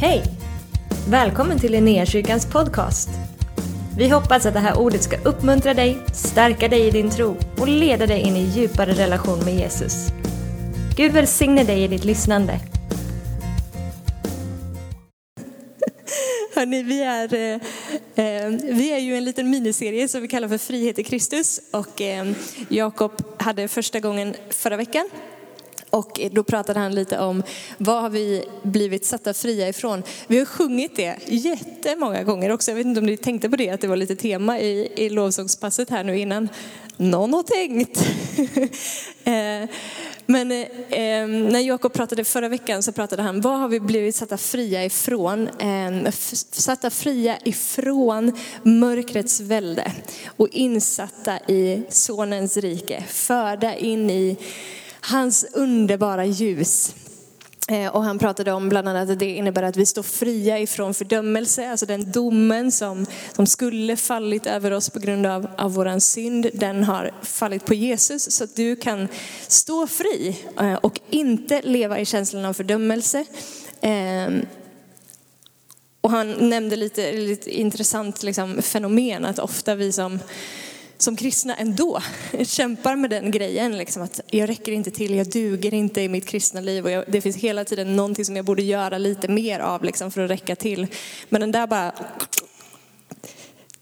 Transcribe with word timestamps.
Hej! 0.00 0.22
Välkommen 1.10 1.58
till 1.58 1.72
Linnéakyrkans 1.72 2.46
podcast. 2.46 3.08
Vi 3.98 4.08
hoppas 4.08 4.46
att 4.46 4.54
det 4.54 4.60
här 4.60 4.78
ordet 4.78 5.02
ska 5.02 5.16
uppmuntra 5.16 5.74
dig, 5.74 5.98
stärka 6.12 6.68
dig 6.68 6.86
i 6.86 6.90
din 6.90 7.10
tro 7.10 7.36
och 7.58 7.68
leda 7.68 8.06
dig 8.06 8.20
in 8.20 8.36
i 8.36 8.40
djupare 8.40 8.92
relation 8.92 9.44
med 9.44 9.54
Jesus. 9.54 10.06
Gud 10.96 11.12
välsigne 11.12 11.64
dig 11.64 11.84
i 11.84 11.88
ditt 11.88 12.04
lyssnande. 12.04 12.60
Hörrni, 16.54 16.82
vi, 16.82 17.02
är, 17.02 17.34
eh, 17.34 17.54
eh, 18.24 18.50
vi 18.62 18.92
är 18.92 18.98
ju 18.98 19.16
en 19.16 19.24
liten 19.24 19.50
miniserie 19.50 20.08
som 20.08 20.22
vi 20.22 20.28
kallar 20.28 20.48
för 20.48 20.58
Frihet 20.58 20.98
i 20.98 21.04
Kristus. 21.04 21.60
Och 21.72 22.00
eh, 22.00 22.26
Jakob 22.68 23.12
hade 23.38 23.68
första 23.68 24.00
gången 24.00 24.34
förra 24.50 24.76
veckan. 24.76 25.08
Och 25.90 26.20
då 26.32 26.42
pratade 26.42 26.80
han 26.80 26.94
lite 26.94 27.18
om 27.18 27.42
vad 27.78 28.02
har 28.02 28.10
vi 28.10 28.44
blivit 28.62 29.04
satta 29.04 29.34
fria 29.34 29.68
ifrån. 29.68 30.02
Vi 30.26 30.38
har 30.38 30.46
sjungit 30.46 30.96
det 30.96 31.16
jättemånga 31.26 32.22
gånger 32.22 32.50
också. 32.50 32.70
Jag 32.70 32.76
vet 32.76 32.86
inte 32.86 33.00
om 33.00 33.06
ni 33.06 33.16
tänkte 33.16 33.50
på 33.50 33.56
det, 33.56 33.70
att 33.70 33.80
det 33.80 33.88
var 33.88 33.96
lite 33.96 34.16
tema 34.16 34.60
i, 34.60 34.92
i 34.96 35.10
lovsångspasset 35.10 35.90
här 35.90 36.04
nu 36.04 36.18
innan. 36.18 36.48
Någon 36.96 37.34
har 37.34 37.42
tänkt. 37.42 38.04
Eh, 39.26 39.68
men 40.26 40.52
eh, 40.52 41.26
när 41.26 41.60
Jakob 41.60 41.92
pratade 41.92 42.24
förra 42.24 42.48
veckan 42.48 42.82
så 42.82 42.92
pratade 42.92 43.22
han, 43.22 43.40
vad 43.40 43.58
har 43.58 43.68
vi 43.68 43.80
blivit 43.80 44.16
satta 44.16 44.36
fria 44.36 44.84
ifrån? 44.84 45.48
Eh, 45.48 46.10
satta 46.50 46.90
fria 46.90 47.38
ifrån 47.44 48.38
mörkrets 48.62 49.40
välde 49.40 49.92
och 50.26 50.48
insatta 50.48 51.38
i 51.38 51.82
sonens 51.88 52.56
rike. 52.56 53.04
Förda 53.08 53.74
in 53.74 54.10
i 54.10 54.36
hans 55.06 55.46
underbara 55.52 56.24
ljus. 56.24 56.94
Eh, 57.68 57.86
och 57.96 58.04
han 58.04 58.18
pratade 58.18 58.52
om 58.52 58.68
bland 58.68 58.88
annat 58.88 59.10
att 59.10 59.18
det 59.18 59.36
innebär 59.36 59.62
att 59.62 59.76
vi 59.76 59.86
står 59.86 60.02
fria 60.02 60.58
ifrån 60.58 60.94
fördömelse, 60.94 61.70
alltså 61.70 61.86
den 61.86 62.12
domen 62.12 62.72
som, 62.72 63.06
som 63.32 63.46
skulle 63.46 63.96
fallit 63.96 64.46
över 64.46 64.70
oss 64.70 64.90
på 64.90 64.98
grund 64.98 65.26
av, 65.26 65.46
av 65.56 65.74
våran 65.74 66.00
synd, 66.00 66.46
den 66.54 66.84
har 66.84 67.10
fallit 67.22 67.64
på 67.64 67.74
Jesus. 67.74 68.32
Så 68.32 68.44
att 68.44 68.56
du 68.56 68.76
kan 68.76 69.08
stå 69.48 69.86
fri 69.86 70.38
eh, 70.60 70.74
och 70.74 71.00
inte 71.10 71.62
leva 71.62 72.00
i 72.00 72.04
känslan 72.04 72.44
av 72.44 72.52
fördömelse. 72.52 73.24
Ehm, 73.80 74.46
och 76.00 76.10
han 76.10 76.48
nämnde 76.48 76.76
lite, 76.76 77.12
lite 77.12 77.50
intressant 77.50 78.22
liksom, 78.22 78.62
fenomen 78.62 79.24
att 79.24 79.38
ofta 79.38 79.74
vi 79.74 79.92
som 79.92 80.18
som 80.98 81.16
kristna 81.16 81.54
ändå 81.56 82.00
kämpar 82.44 82.96
med 82.96 83.10
den 83.10 83.30
grejen. 83.30 83.78
Liksom 83.78 84.02
att 84.02 84.20
jag 84.30 84.48
räcker 84.48 84.72
inte 84.72 84.90
till, 84.90 85.14
jag 85.14 85.30
duger 85.30 85.74
inte 85.74 86.00
i 86.00 86.08
mitt 86.08 86.26
kristna 86.26 86.60
liv 86.60 86.84
och 86.84 86.90
jag, 86.90 87.04
det 87.08 87.20
finns 87.20 87.36
hela 87.36 87.64
tiden 87.64 87.96
någonting 87.96 88.24
som 88.24 88.36
jag 88.36 88.44
borde 88.44 88.62
göra 88.62 88.98
lite 88.98 89.28
mer 89.28 89.60
av 89.60 89.84
liksom 89.84 90.10
för 90.10 90.24
att 90.24 90.30
räcka 90.30 90.56
till. 90.56 90.86
Men 91.28 91.40
den 91.40 91.52
där 91.52 91.66
bara 91.66 91.92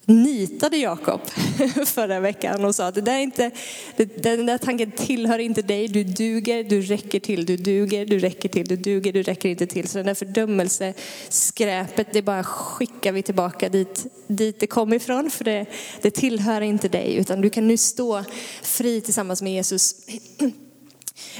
nitade 0.06 0.76
Jakob 0.76 1.20
förra 1.86 2.20
veckan 2.20 2.64
och 2.64 2.74
sa 2.74 2.86
att 2.86 2.94
det 2.94 3.00
där 3.00 3.18
inte, 3.18 3.50
den 3.96 4.46
där 4.46 4.58
tanken 4.58 4.90
tillhör 4.90 5.38
inte 5.38 5.62
dig, 5.62 5.88
du 5.88 6.04
duger, 6.04 6.64
du 6.64 6.82
räcker 6.82 7.20
till, 7.20 7.46
du 7.46 7.56
duger, 7.56 8.06
du 8.06 8.18
räcker 8.18 8.48
till, 8.48 8.66
du 8.66 8.76
duger, 8.76 9.12
du 9.12 9.22
räcker 9.22 9.48
inte 9.48 9.66
till. 9.66 9.88
Så 9.88 9.98
den 9.98 10.06
där 10.06 10.14
fördömelseskräpet, 10.14 12.06
det 12.12 12.22
bara 12.22 12.44
skickar 12.44 13.12
vi 13.12 13.22
tillbaka 13.22 13.68
dit, 13.68 14.06
dit 14.26 14.60
det 14.60 14.66
kom 14.66 14.92
ifrån, 14.92 15.30
för 15.30 15.44
det, 15.44 15.66
det 16.02 16.10
tillhör 16.10 16.60
inte 16.60 16.88
dig, 16.88 17.14
utan 17.14 17.40
du 17.40 17.50
kan 17.50 17.68
nu 17.68 17.76
stå 17.76 18.24
fri 18.62 19.00
tillsammans 19.00 19.42
med 19.42 19.52
Jesus. 19.52 19.94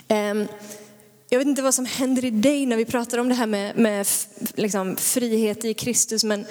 um, 0.09 0.49
jag 1.29 1.39
vet 1.39 1.49
inte 1.49 1.63
vad 1.63 1.75
som 1.75 1.87
händer 1.87 2.25
i 2.25 2.31
dig 2.31 2.67
när 2.67 2.77
vi 2.77 2.85
pratar 2.85 3.19
om 3.19 3.29
det 3.29 3.35
här 3.35 3.47
med, 3.47 3.77
med 3.77 4.07
liksom, 4.55 4.97
frihet 4.97 5.65
i 5.65 5.75
Kristus, 5.75 6.25
men 6.25 6.47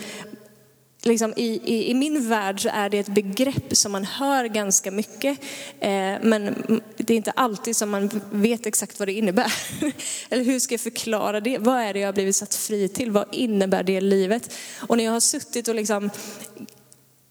liksom 1.06 1.34
i, 1.36 1.62
i, 1.64 1.92
i, 1.92 1.94
min 1.94 2.30
värld 2.30 2.62
så 2.62 2.70
är 2.74 2.90
det 2.90 3.00
ett 3.00 3.08
begrepp 3.08 3.78
som 3.78 3.92
man 3.92 4.04
hör 4.04 4.46
ganska 4.46 4.92
mycket. 4.92 5.40
Eh, 5.80 6.16
men 6.22 6.56
det 6.98 7.14
är 7.14 7.18
inte 7.18 7.32
alltid 7.32 7.76
som 7.76 7.90
man 7.90 8.22
vet 8.32 8.66
exakt 8.66 9.00
vad 9.00 9.08
det 9.08 9.14
innebär. 9.14 9.54
Eller 10.30 10.44
hur 10.44 10.60
ska 10.60 10.74
jag 10.74 10.82
förklara 10.82 11.40
det? 11.40 11.58
Vad 11.58 11.82
är 11.82 11.94
det 11.94 12.00
jag 12.00 12.08
har 12.08 12.14
blivit 12.14 12.36
satt 12.36 12.56
fri 12.56 12.88
till? 12.88 13.12
Vad 13.12 13.26
innebär 13.32 13.84
det 13.84 14.02
livet? 14.02 14.54
Och 14.80 14.98
när 14.98 15.04
jag 15.04 15.12
har 15.12 15.20
suttit 15.20 15.68
och 15.68 15.76
liksom 15.76 16.10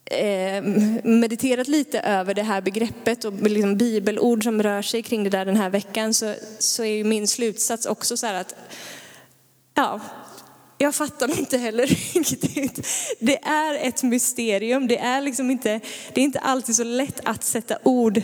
eh, 0.04 0.62
mediterat 1.04 1.68
lite 1.68 2.00
över 2.00 2.34
det 2.34 2.42
här 2.42 2.60
begreppet 2.60 3.24
och 3.24 3.32
liksom 3.32 3.76
bibelord 3.76 4.44
som 4.44 4.62
rör 4.62 4.82
sig 4.82 5.02
kring 5.02 5.24
det 5.24 5.30
där 5.30 5.44
den 5.44 5.56
här 5.56 5.70
veckan 5.70 6.14
så, 6.14 6.34
så 6.58 6.84
är 6.84 7.04
min 7.04 7.28
slutsats 7.28 7.86
också 7.86 8.16
så 8.16 8.26
här 8.26 8.34
att 8.34 8.54
ja, 9.74 10.00
jag 10.82 10.94
fattar 10.94 11.38
inte 11.38 11.58
heller 11.58 11.86
riktigt. 11.86 12.86
Det 13.18 13.38
är 13.44 13.88
ett 13.88 14.02
mysterium. 14.02 14.88
Det 14.88 14.98
är, 14.98 15.20
liksom 15.20 15.50
inte, 15.50 15.80
det 16.12 16.20
är 16.20 16.24
inte 16.24 16.40
alltid 16.40 16.76
så 16.76 16.84
lätt 16.84 17.20
att 17.24 17.44
sätta 17.44 17.78
ord 17.82 18.22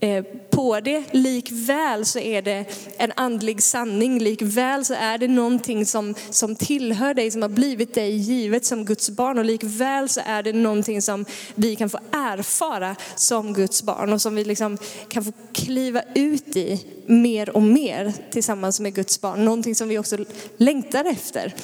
eh, 0.00 0.24
på 0.50 0.80
det. 0.80 1.04
Likväl 1.10 2.04
så 2.04 2.18
är 2.18 2.42
det 2.42 2.64
en 2.96 3.12
andlig 3.16 3.62
sanning. 3.62 4.18
Likväl 4.18 4.84
så 4.84 4.94
är 4.94 5.18
det 5.18 5.28
någonting 5.28 5.86
som, 5.86 6.14
som 6.30 6.56
tillhör 6.56 7.14
dig, 7.14 7.30
som 7.30 7.42
har 7.42 7.48
blivit 7.48 7.94
dig 7.94 8.16
givet 8.16 8.64
som 8.64 8.84
Guds 8.84 9.10
barn. 9.10 9.38
Och 9.38 9.44
likväl 9.44 10.08
så 10.08 10.20
är 10.24 10.42
det 10.42 10.52
någonting 10.52 11.02
som 11.02 11.24
vi 11.54 11.76
kan 11.76 11.90
få 11.90 11.98
erfara 12.12 12.96
som 13.16 13.52
Guds 13.52 13.82
barn 13.82 14.12
och 14.12 14.22
som 14.22 14.34
vi 14.34 14.44
liksom 14.44 14.78
kan 15.08 15.24
få 15.24 15.32
kliva 15.52 16.02
ut 16.14 16.56
i 16.56 16.84
mer 17.06 17.50
och 17.56 17.62
mer 17.62 18.12
tillsammans 18.30 18.80
med 18.80 18.94
Guds 18.94 19.20
barn. 19.20 19.44
Någonting 19.44 19.74
som 19.74 19.88
vi 19.88 19.98
också 19.98 20.24
längtar 20.56 21.04
efter. 21.04 21.54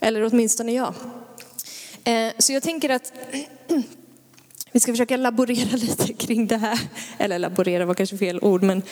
Eller 0.00 0.24
åtminstone 0.24 0.72
jag. 0.72 0.94
Eh, 2.04 2.32
så 2.38 2.52
jag 2.52 2.62
tänker 2.62 2.90
att 2.90 3.12
vi 4.72 4.80
ska 4.80 4.92
försöka 4.92 5.16
laborera 5.16 5.76
lite 5.76 6.12
kring 6.12 6.46
det 6.46 6.56
här. 6.56 6.80
Eller 7.18 7.38
laborera 7.38 7.84
var 7.84 7.94
kanske 7.94 8.18
fel 8.18 8.38
ord, 8.42 8.62
men 8.62 8.82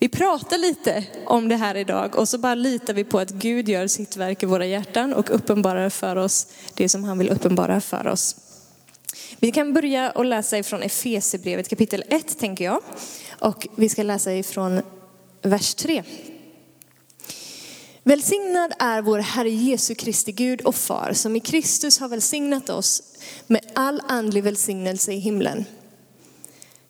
vi 0.00 0.08
pratar 0.08 0.58
lite 0.58 1.04
om 1.26 1.48
det 1.48 1.56
här 1.56 1.74
idag 1.74 2.16
och 2.16 2.28
så 2.28 2.38
bara 2.38 2.54
litar 2.54 2.94
vi 2.94 3.04
på 3.04 3.18
att 3.18 3.30
Gud 3.30 3.68
gör 3.68 3.86
sitt 3.86 4.16
verk 4.16 4.42
i 4.42 4.46
våra 4.46 4.66
hjärtan 4.66 5.14
och 5.14 5.34
uppenbarar 5.34 5.90
för 5.90 6.16
oss 6.16 6.46
det 6.74 6.88
som 6.88 7.04
han 7.04 7.18
vill 7.18 7.28
uppenbara 7.28 7.80
för 7.80 8.06
oss. 8.06 8.36
Vi 9.40 9.52
kan 9.52 9.72
börja 9.72 10.10
och 10.10 10.24
läsa 10.24 10.58
ifrån 10.58 10.82
Efesierbrevet 10.82 11.68
kapitel 11.68 12.04
1 12.08 12.38
tänker 12.38 12.64
jag. 12.64 12.82
Och 13.38 13.68
vi 13.76 13.88
ska 13.88 14.02
läsa 14.02 14.34
ifrån 14.34 14.82
vers 15.42 15.74
3. 15.74 16.02
Välsignad 18.08 18.72
är 18.78 19.02
vår 19.02 19.18
Herre 19.18 19.50
Jesu 19.50 19.94
Kristi 19.94 20.32
Gud 20.32 20.60
och 20.60 20.74
Far 20.74 21.12
som 21.12 21.36
i 21.36 21.40
Kristus 21.40 21.98
har 21.98 22.08
välsignat 22.08 22.70
oss 22.70 23.02
med 23.46 23.60
all 23.74 24.02
andlig 24.08 24.44
välsignelse 24.44 25.12
i 25.12 25.18
himlen. 25.18 25.64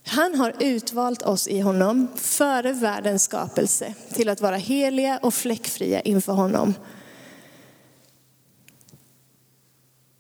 Han 0.07 0.35
har 0.35 0.55
utvalt 0.61 1.23
oss 1.23 1.49
i 1.49 1.61
honom 1.61 2.09
före 2.17 2.73
världens 2.73 3.23
skapelse 3.23 3.95
till 4.13 4.29
att 4.29 4.41
vara 4.41 4.57
heliga 4.57 5.19
och 5.23 5.35
fläckfria 5.35 6.01
inför 6.01 6.33
honom. 6.33 6.75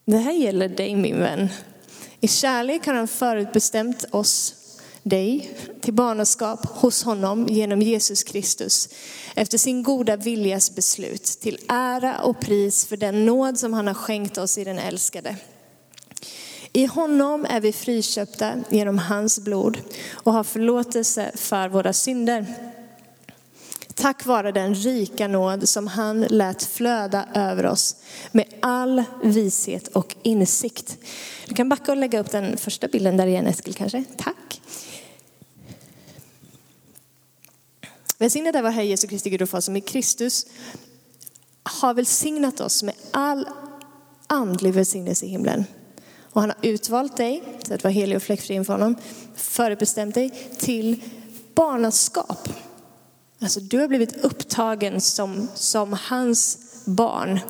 Det 0.04 0.18
här 0.18 0.32
gäller 0.32 0.68
dig 0.68 0.96
min 0.96 1.20
vän. 1.20 1.48
I 2.20 2.28
kärlek 2.28 2.86
har 2.86 2.94
han 2.94 3.08
förutbestämt 3.08 4.04
oss 4.10 4.57
dig 5.08 5.50
till 5.80 5.94
barnaskap 5.94 6.66
hos 6.66 7.02
honom 7.02 7.46
genom 7.46 7.82
Jesus 7.82 8.22
Kristus 8.22 8.88
efter 9.34 9.58
sin 9.58 9.82
goda 9.82 10.16
viljas 10.16 10.74
beslut 10.74 11.24
till 11.24 11.58
ära 11.68 12.18
och 12.18 12.40
pris 12.40 12.86
för 12.86 12.96
den 12.96 13.26
nåd 13.26 13.58
som 13.58 13.72
han 13.72 13.86
har 13.86 13.94
skänkt 13.94 14.38
oss 14.38 14.58
i 14.58 14.64
den 14.64 14.78
älskade. 14.78 15.36
I 16.72 16.86
honom 16.86 17.44
är 17.44 17.60
vi 17.60 17.72
friköpta 17.72 18.52
genom 18.70 18.98
hans 18.98 19.38
blod 19.38 19.78
och 20.12 20.32
har 20.32 20.44
förlåtelse 20.44 21.30
för 21.34 21.68
våra 21.68 21.92
synder. 21.92 22.46
Tack 23.94 24.26
vare 24.26 24.52
den 24.52 24.74
rika 24.74 25.28
nåd 25.28 25.68
som 25.68 25.86
han 25.86 26.20
lät 26.20 26.62
flöda 26.62 27.28
över 27.34 27.66
oss 27.66 27.96
med 28.32 28.44
all 28.60 29.04
vishet 29.22 29.88
och 29.88 30.16
insikt. 30.22 30.98
Du 31.46 31.54
kan 31.54 31.68
backa 31.68 31.92
och 31.92 31.98
lägga 31.98 32.20
upp 32.20 32.30
den 32.30 32.56
första 32.56 32.88
bilden 32.88 33.16
där 33.16 33.26
igen 33.26 33.46
Eskil 33.46 33.74
kanske. 33.74 34.04
Tack. 34.16 34.60
Välsignad 38.18 38.56
är 38.56 38.62
vår 38.62 38.70
Herre 38.70 38.86
Jesu 38.86 39.06
Kristi 39.06 39.30
Gud 39.30 39.42
och 39.42 39.48
Far 39.48 39.60
som 39.60 39.76
i 39.76 39.80
Kristus 39.80 40.46
har 41.62 41.94
välsignat 41.94 42.60
oss 42.60 42.82
med 42.82 42.94
all 43.10 43.48
andlig 44.26 44.74
välsignelse 44.74 45.26
i 45.26 45.28
himlen. 45.28 45.64
Och 46.22 46.40
han 46.40 46.50
har 46.50 46.70
utvalt 46.70 47.16
dig 47.16 47.42
till 47.62 47.74
att 47.74 47.84
vara 47.84 47.92
helig 47.92 48.16
och 48.16 48.22
fläckfri 48.22 48.54
inför 48.54 48.72
honom, 48.72 48.96
förutbestämt 49.34 50.14
dig 50.14 50.50
till 50.58 51.02
barnaskap. 51.54 52.48
Alltså 53.40 53.60
du 53.60 53.78
har 53.78 53.88
blivit 53.88 54.24
upptagen 54.24 55.00
som, 55.00 55.48
som 55.54 55.92
hans 55.92 56.58
barn. 56.84 57.40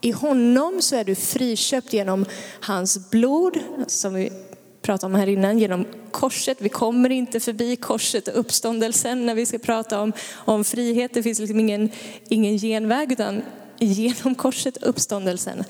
I 0.00 0.10
honom 0.10 0.82
så 0.82 0.96
är 0.96 1.04
du 1.04 1.14
friköpt 1.14 1.92
genom 1.92 2.26
hans 2.60 3.10
blod, 3.10 3.58
som 3.86 4.14
vi 4.14 4.32
prata 4.82 5.06
om 5.06 5.14
här 5.14 5.26
innan, 5.26 5.58
genom 5.58 5.86
korset. 6.10 6.56
Vi 6.60 6.68
kommer 6.68 7.10
inte 7.10 7.40
förbi 7.40 7.76
korset 7.76 8.28
och 8.28 8.40
uppståndelsen 8.40 9.26
när 9.26 9.34
vi 9.34 9.46
ska 9.46 9.58
prata 9.58 10.00
om, 10.00 10.12
om 10.32 10.64
frihet. 10.64 11.14
Det 11.14 11.22
finns 11.22 11.38
liksom 11.38 11.60
ingen, 11.60 11.90
ingen 12.28 12.58
genväg 12.58 13.12
utan 13.12 13.42
genom 13.78 14.34
korset, 14.34 14.76
uppståndelsen. 14.76 15.64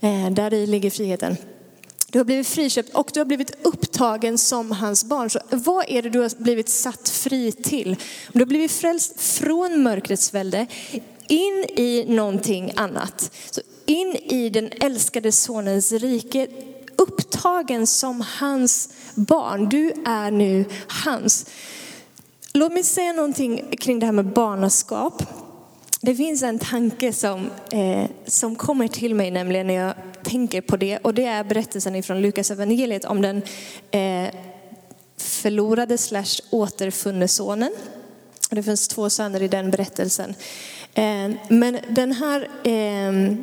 Eh, 0.00 0.30
där 0.30 0.54
i 0.54 0.66
ligger 0.66 0.90
friheten. 0.90 1.36
Du 2.10 2.18
har 2.18 2.24
blivit 2.24 2.46
friköpt 2.46 2.94
och 2.94 3.10
du 3.14 3.20
har 3.20 3.24
blivit 3.24 3.66
upptagen 3.66 4.38
som 4.38 4.70
hans 4.70 5.04
barn. 5.04 5.30
Så 5.30 5.40
vad 5.50 5.84
är 5.88 6.02
det 6.02 6.10
du 6.10 6.20
har 6.20 6.42
blivit 6.42 6.68
satt 6.68 7.08
fri 7.08 7.52
till? 7.52 7.96
Du 8.32 8.38
har 8.38 8.46
blivit 8.46 8.72
frälst 8.72 9.20
från 9.20 9.82
mörkrets 9.82 10.34
välde 10.34 10.66
in 11.28 11.64
i 11.76 12.04
någonting 12.08 12.72
annat. 12.76 13.30
Så 13.50 13.60
in 13.86 14.16
i 14.16 14.50
den 14.50 14.70
älskade 14.80 15.32
sonens 15.32 15.92
rike, 15.92 16.46
upptagen 17.00 17.86
som 17.86 18.24
hans 18.38 18.88
barn. 19.14 19.68
Du 19.68 19.92
är 20.06 20.30
nu 20.30 20.64
hans. 21.04 21.46
Låt 22.52 22.72
mig 22.72 22.82
säga 22.82 23.12
någonting 23.12 23.76
kring 23.80 23.98
det 23.98 24.06
här 24.06 24.12
med 24.12 24.26
barnaskap. 24.26 25.22
Det 26.00 26.14
finns 26.14 26.42
en 26.42 26.58
tanke 26.58 27.12
som, 27.12 27.50
eh, 27.72 28.10
som 28.26 28.56
kommer 28.56 28.88
till 28.88 29.14
mig 29.14 29.30
nämligen 29.30 29.66
när 29.66 29.74
jag 29.74 29.94
tänker 30.22 30.60
på 30.60 30.76
det. 30.76 30.98
Och 30.98 31.14
det 31.14 31.24
är 31.24 31.44
berättelsen 31.44 32.02
från 32.02 32.22
Lukas 32.22 32.50
evangeliet 32.50 33.04
om 33.04 33.22
den 33.22 33.42
eh, 33.90 34.34
förlorade 35.16 35.98
slash 35.98 36.40
återfunne 36.50 37.28
sonen. 37.28 37.72
Det 38.50 38.62
finns 38.62 38.88
två 38.88 39.10
söner 39.10 39.42
i 39.42 39.48
den 39.48 39.70
berättelsen. 39.70 40.34
Eh, 40.94 41.30
men 41.48 41.78
den 41.88 42.12
här 42.12 42.48
eh, 42.64 43.36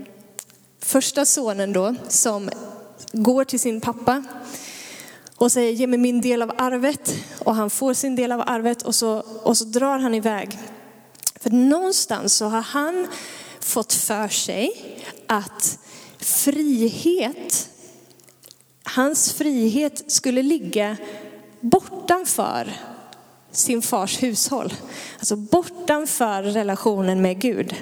första 0.79 1.25
sonen 1.25 1.73
då 1.73 1.95
som 2.09 2.49
går 3.11 3.43
till 3.43 3.59
sin 3.59 3.81
pappa 3.81 4.23
och 5.35 5.51
säger 5.51 5.71
ge 5.71 5.87
mig 5.87 5.99
min 5.99 6.21
del 6.21 6.41
av 6.41 6.51
arvet. 6.57 7.15
Och 7.39 7.55
han 7.55 7.69
får 7.69 7.93
sin 7.93 8.15
del 8.15 8.31
av 8.31 8.43
arvet 8.45 8.81
och 8.81 8.95
så, 8.95 9.23
och 9.43 9.57
så 9.57 9.65
drar 9.65 9.99
han 9.99 10.13
iväg. 10.13 10.59
För 11.39 11.49
någonstans 11.49 12.33
så 12.33 12.45
har 12.45 12.61
han 12.61 13.07
fått 13.59 13.93
för 13.93 14.27
sig 14.27 14.71
att 15.27 15.79
frihet, 16.17 17.69
hans 18.83 19.33
frihet 19.33 20.11
skulle 20.11 20.41
ligga 20.41 20.97
bortanför 21.61 22.73
sin 23.51 23.81
fars 23.81 24.23
hushåll. 24.23 24.73
Alltså 25.17 25.35
bortanför 25.35 26.43
relationen 26.43 27.21
med 27.21 27.41
Gud. 27.41 27.75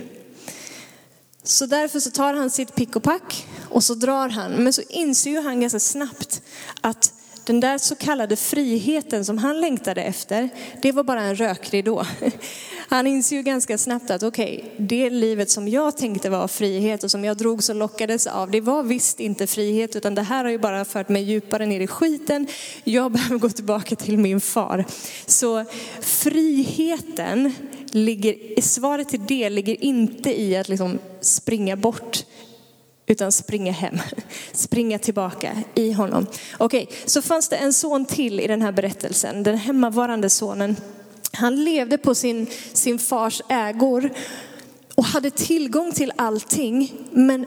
Så 1.43 1.65
därför 1.65 1.99
så 1.99 2.11
tar 2.11 2.33
han 2.33 2.49
sitt 2.49 2.75
pick 2.75 2.95
och 2.95 3.03
pack 3.03 3.47
och 3.75 3.83
så 3.83 3.95
drar 3.95 4.29
han. 4.29 4.51
Men 4.51 4.73
så 4.73 4.81
inser 4.89 5.31
ju 5.31 5.41
han 5.41 5.61
ganska 5.61 5.79
snabbt 5.79 6.41
att 6.81 7.13
den 7.43 7.59
där 7.59 7.77
så 7.77 7.95
kallade 7.95 8.35
friheten 8.35 9.25
som 9.25 9.37
han 9.37 9.61
längtade 9.61 10.03
efter, 10.03 10.49
det 10.81 10.91
var 10.91 11.03
bara 11.03 11.21
en 11.21 11.35
rökridå. 11.35 12.05
Han 12.87 13.07
inser 13.07 13.35
ju 13.35 13.41
ganska 13.41 13.77
snabbt 13.77 14.11
att 14.11 14.23
okej, 14.23 14.63
okay, 14.63 14.85
det 14.87 15.09
livet 15.09 15.49
som 15.49 15.67
jag 15.67 15.97
tänkte 15.97 16.29
var 16.29 16.47
frihet 16.47 17.03
och 17.03 17.11
som 17.11 17.25
jag 17.25 17.37
drog 17.37 17.63
så 17.63 17.73
lockades 17.73 18.27
av, 18.27 18.51
det 18.51 18.61
var 18.61 18.83
visst 18.83 19.19
inte 19.19 19.47
frihet 19.47 19.95
utan 19.95 20.15
det 20.15 20.21
här 20.21 20.43
har 20.43 20.51
ju 20.51 20.57
bara 20.57 20.85
fört 20.85 21.09
mig 21.09 21.23
djupare 21.23 21.65
ner 21.65 21.79
i 21.79 21.87
skiten. 21.87 22.47
Jag 22.83 23.11
behöver 23.11 23.37
gå 23.37 23.49
tillbaka 23.49 23.95
till 23.95 24.17
min 24.17 24.41
far. 24.41 24.85
Så 25.25 25.65
friheten 26.01 27.53
ligger, 27.91 28.61
svaret 28.61 29.09
till 29.09 29.25
det 29.27 29.49
ligger 29.49 29.83
inte 29.83 30.41
i 30.41 30.57
att 30.57 30.69
liksom 30.69 30.99
springa 31.21 31.75
bort 31.75 32.25
utan 33.07 33.31
springa 33.31 33.71
hem, 33.71 33.97
springa 34.53 34.99
tillbaka 34.99 35.63
i 35.75 35.91
honom. 35.91 36.27
Okej, 36.57 36.89
så 37.05 37.21
fanns 37.21 37.49
det 37.49 37.55
en 37.55 37.73
son 37.73 38.05
till 38.05 38.39
i 38.39 38.47
den 38.47 38.61
här 38.61 38.71
berättelsen, 38.71 39.43
den 39.43 39.57
hemmavarande 39.57 40.29
sonen. 40.29 40.75
Han 41.31 41.63
levde 41.63 41.97
på 41.97 42.15
sin, 42.15 42.47
sin 42.73 42.99
fars 42.99 43.41
ägor 43.49 44.09
och 44.95 45.05
hade 45.05 45.29
tillgång 45.29 45.91
till 45.91 46.11
allting, 46.15 46.93
men 47.11 47.45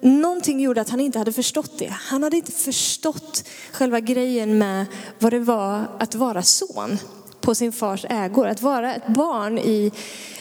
någonting 0.00 0.60
gjorde 0.60 0.80
att 0.80 0.88
han 0.88 1.00
inte 1.00 1.18
hade 1.18 1.32
förstått 1.32 1.78
det. 1.78 1.88
Han 1.88 2.22
hade 2.22 2.36
inte 2.36 2.52
förstått 2.52 3.44
själva 3.72 4.00
grejen 4.00 4.58
med 4.58 4.86
vad 5.18 5.32
det 5.32 5.38
var 5.38 5.84
att 5.98 6.14
vara 6.14 6.42
son 6.42 6.98
på 7.40 7.54
sin 7.54 7.72
fars 7.72 8.06
ägor, 8.08 8.46
att 8.46 8.62
vara 8.62 8.94
ett 8.94 9.08
barn 9.08 9.58
i, 9.58 9.92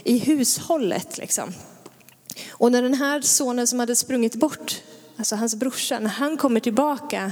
i 0.03 0.17
hushållet. 0.17 1.17
Liksom. 1.17 1.53
Och 2.49 2.71
när 2.71 2.81
den 2.81 2.93
här 2.93 3.21
sonen 3.21 3.67
som 3.67 3.79
hade 3.79 3.95
sprungit 3.95 4.35
bort, 4.35 4.81
alltså 5.17 5.35
hans 5.35 5.55
brorsa, 5.55 5.99
när 5.99 6.09
han 6.09 6.37
kommer 6.37 6.59
tillbaka 6.59 7.31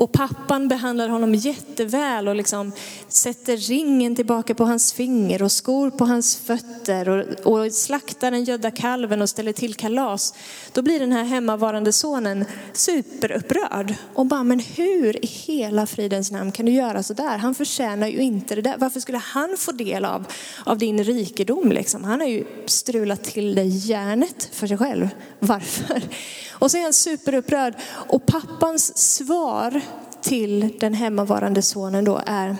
och 0.00 0.12
pappan 0.12 0.68
behandlar 0.68 1.08
honom 1.08 1.34
jätteväl 1.34 2.28
och 2.28 2.36
liksom 2.36 2.72
sätter 3.08 3.56
ringen 3.56 4.16
tillbaka 4.16 4.54
på 4.54 4.64
hans 4.64 4.92
finger 4.92 5.42
och 5.42 5.52
skor 5.52 5.90
på 5.90 6.04
hans 6.04 6.36
fötter 6.36 7.08
och, 7.08 7.46
och 7.46 7.72
slaktar 7.72 8.30
den 8.30 8.44
gödda 8.44 8.70
kalven 8.70 9.22
och 9.22 9.28
ställer 9.28 9.52
till 9.52 9.74
kalas. 9.74 10.34
Då 10.72 10.82
blir 10.82 11.00
den 11.00 11.12
här 11.12 11.24
hemmavarande 11.24 11.92
sonen 11.92 12.44
superupprörd 12.72 13.94
och 14.14 14.26
bara, 14.26 14.42
men 14.42 14.60
hur 14.60 15.24
i 15.24 15.26
hela 15.26 15.86
fridens 15.86 16.30
namn 16.30 16.52
kan 16.52 16.66
du 16.66 16.72
göra 16.72 17.02
så 17.02 17.14
där? 17.14 17.38
Han 17.38 17.54
förtjänar 17.54 18.06
ju 18.06 18.18
inte 18.18 18.54
det 18.54 18.62
där. 18.62 18.74
Varför 18.78 19.00
skulle 19.00 19.18
han 19.18 19.56
få 19.58 19.72
del 19.72 20.04
av, 20.04 20.24
av 20.64 20.78
din 20.78 21.04
rikedom? 21.04 21.72
Liksom? 21.72 22.04
Han 22.04 22.20
har 22.20 22.28
ju 22.28 22.44
strulat 22.66 23.24
till 23.24 23.54
det 23.54 23.64
järnet 23.64 24.48
för 24.52 24.66
sig 24.66 24.78
själv. 24.78 25.08
Varför? 25.38 26.02
Och 26.60 26.70
så 26.70 26.76
är 26.76 26.82
han 26.82 26.92
superupprörd 26.92 27.74
och 27.84 28.26
pappans 28.26 28.96
svar 28.96 29.80
till 30.20 30.76
den 30.80 30.94
hemmavarande 30.94 31.62
sonen 31.62 32.04
då 32.04 32.22
är, 32.26 32.56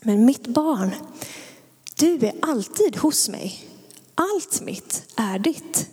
men 0.00 0.24
mitt 0.24 0.46
barn, 0.46 0.94
du 1.94 2.14
är 2.26 2.34
alltid 2.42 2.96
hos 2.96 3.28
mig. 3.28 3.68
Allt 4.14 4.60
mitt 4.60 5.02
är 5.16 5.38
ditt. 5.38 5.88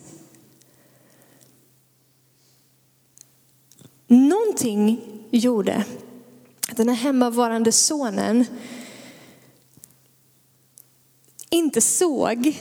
Någonting 4.08 5.02
gjorde 5.32 5.86
att 6.70 6.78
den 6.78 6.90
här 6.90 6.96
hemmavarande 6.96 7.72
sonen 7.72 8.46
inte 11.50 11.82
såg 11.82 12.60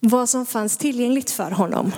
vad 0.00 0.28
som 0.28 0.46
fanns 0.46 0.76
tillgängligt 0.76 1.30
för 1.30 1.50
honom. 1.50 1.92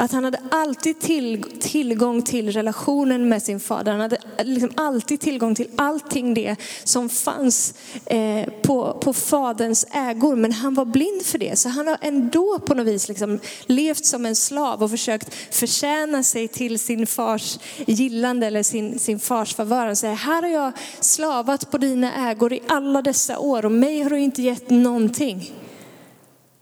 Att 0.00 0.12
han 0.12 0.24
hade 0.24 0.40
alltid 0.50 1.00
till, 1.00 1.44
tillgång 1.60 2.22
till 2.22 2.52
relationen 2.52 3.28
med 3.28 3.42
sin 3.42 3.60
fader. 3.60 3.92
Han 3.92 4.00
hade 4.00 4.18
liksom 4.44 4.70
alltid 4.74 5.20
tillgång 5.20 5.54
till 5.54 5.68
allting 5.76 6.34
det 6.34 6.56
som 6.84 7.08
fanns 7.08 7.74
eh, 8.06 8.48
på, 8.62 8.98
på 9.00 9.12
faderns 9.12 9.86
ägor. 9.90 10.36
Men 10.36 10.52
han 10.52 10.74
var 10.74 10.84
blind 10.84 11.22
för 11.22 11.38
det. 11.38 11.58
Så 11.58 11.68
han 11.68 11.86
har 11.86 11.98
ändå 12.00 12.58
på 12.58 12.74
något 12.74 12.86
vis 12.86 13.08
liksom 13.08 13.40
levt 13.66 14.04
som 14.04 14.26
en 14.26 14.36
slav 14.36 14.82
och 14.82 14.90
försökt 14.90 15.34
förtjäna 15.50 16.22
sig 16.22 16.48
till 16.48 16.78
sin 16.78 17.06
fars 17.06 17.58
gillande 17.86 18.46
eller 18.46 18.62
sin, 18.62 18.98
sin 18.98 19.20
fars 19.20 19.54
favör. 19.54 19.86
Han 19.86 19.96
säger, 19.96 20.14
här 20.14 20.42
har 20.42 20.48
jag 20.48 20.72
slavat 21.00 21.70
på 21.70 21.78
dina 21.78 22.30
ägor 22.30 22.52
i 22.52 22.60
alla 22.68 23.02
dessa 23.02 23.38
år 23.38 23.64
och 23.64 23.72
mig 23.72 24.02
har 24.02 24.10
du 24.10 24.18
inte 24.18 24.42
gett 24.42 24.70
någonting. 24.70 25.52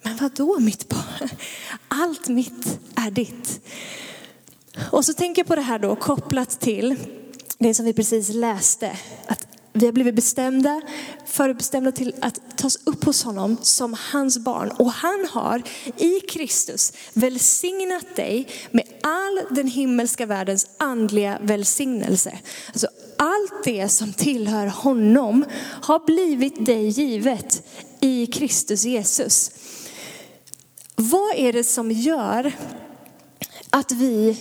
Men 0.07 0.17
vad 0.17 0.33
då 0.33 0.59
mitt 0.59 0.89
barn? 0.89 1.29
Allt 1.89 2.29
mitt 2.29 2.79
är 2.95 3.11
ditt. 3.11 3.61
Och 4.91 5.05
så 5.05 5.13
tänker 5.13 5.41
jag 5.41 5.47
på 5.47 5.57
det 5.57 5.63
här 5.63 5.79
då 5.79 5.97
kopplat 5.97 6.61
till 6.61 6.97
det 7.59 7.75
som 7.75 7.85
vi 7.85 7.93
precis 7.93 8.29
läste. 8.29 8.97
Att 9.27 9.47
vi 9.73 9.87
har 9.87 9.93
blivit 9.93 10.15
bestämda, 10.15 10.83
förbestämda 11.27 11.93
till 11.93 12.15
att 12.21 12.59
tas 12.59 12.79
upp 12.85 13.05
hos 13.05 13.23
honom 13.23 13.57
som 13.63 13.97
hans 14.13 14.39
barn. 14.39 14.71
Och 14.71 14.93
han 14.93 15.27
har 15.31 15.63
i 15.97 16.21
Kristus 16.21 16.93
välsignat 17.13 18.17
dig 18.17 18.49
med 18.71 18.85
all 19.03 19.41
den 19.51 19.67
himmelska 19.67 20.27
världens 20.27 20.67
andliga 20.79 21.39
välsignelse. 21.43 22.39
Alltså 22.69 22.89
allt 23.19 23.65
det 23.65 23.89
som 23.89 24.13
tillhör 24.13 24.67
honom 24.67 25.45
har 25.83 26.07
blivit 26.07 26.67
dig 26.67 26.89
givet 26.89 27.63
i 28.01 28.27
Kristus 28.27 28.85
Jesus. 28.85 29.51
Vad 30.97 31.35
är 31.37 31.53
det 31.53 31.65
som 31.65 31.91
gör 31.91 32.53
att 33.71 33.93
vi 33.93 34.37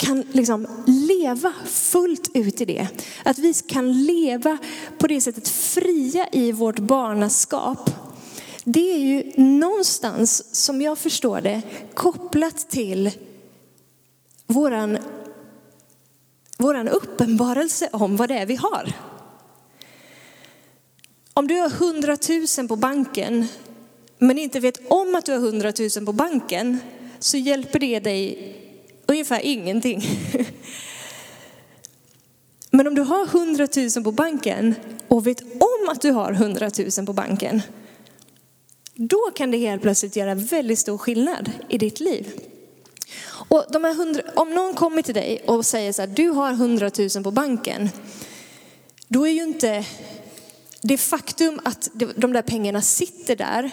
kan 0.00 0.24
liksom 0.32 0.66
leva 0.86 1.52
fullt 1.66 2.30
ut 2.34 2.60
i 2.60 2.64
det. 2.64 2.88
Att 3.24 3.38
vi 3.38 3.54
kan 3.54 4.04
leva 4.04 4.58
på 4.98 5.06
det 5.06 5.20
sättet 5.20 5.48
fria 5.48 6.28
i 6.32 6.52
vårt 6.52 6.78
barnaskap. 6.78 7.90
Det 8.64 8.92
är 8.92 8.98
ju 8.98 9.32
någonstans, 9.36 10.54
som 10.64 10.82
jag 10.82 10.98
förstår 10.98 11.40
det, 11.40 11.62
kopplat 11.94 12.70
till 12.70 13.10
våran, 14.46 14.98
våran 16.58 16.88
uppenbarelse 16.88 17.88
om 17.92 18.16
vad 18.16 18.28
det 18.28 18.38
är 18.38 18.46
vi 18.46 18.56
har. 18.56 18.92
Om 21.34 21.48
du 21.48 21.54
har 21.54 21.70
hundratusen 21.70 22.68
på 22.68 22.76
banken 22.76 23.48
men 24.20 24.38
inte 24.38 24.60
vet 24.60 24.80
om 24.88 25.14
att 25.14 25.26
du 25.26 25.32
har 25.32 25.38
100 25.38 25.72
000 25.96 26.06
på 26.06 26.12
banken 26.12 26.78
så 27.18 27.36
hjälper 27.36 27.78
det 27.78 28.00
dig 28.00 28.54
ungefär 29.06 29.40
ingenting. 29.40 30.02
Men 32.70 32.86
om 32.86 32.94
du 32.94 33.02
har 33.02 33.26
100 33.26 33.68
000 33.96 34.04
på 34.04 34.12
banken 34.12 34.74
och 35.08 35.26
vet 35.26 35.42
om 35.42 35.88
att 35.88 36.00
du 36.00 36.10
har 36.10 36.32
100 36.32 36.70
000 36.96 37.06
på 37.06 37.12
banken, 37.12 37.62
Då 38.94 39.30
kan 39.34 39.50
det 39.50 39.58
helt 39.58 39.82
plötsligt 39.82 40.16
göra 40.16 40.34
väldigt 40.34 40.78
stor 40.78 40.98
skillnad 40.98 41.50
i 41.68 41.78
ditt 41.78 42.00
liv. 42.00 42.32
Och 43.48 43.64
de 43.72 43.84
här 43.84 43.92
100, 43.92 44.22
om 44.34 44.54
någon 44.54 44.74
kommer 44.74 45.02
till 45.02 45.14
dig 45.14 45.42
och 45.46 45.66
säger 45.66 45.92
så 45.92 46.02
här, 46.02 46.08
du 46.08 46.28
har 46.28 46.50
100 46.50 46.90
000 47.14 47.24
på 47.24 47.30
banken. 47.30 47.88
Då 49.08 49.26
är 49.26 49.30
ju 49.30 49.42
inte 49.42 49.84
det 50.82 50.98
faktum 50.98 51.60
att 51.64 51.90
de 52.16 52.32
där 52.32 52.42
pengarna 52.42 52.82
sitter 52.82 53.36
där 53.36 53.70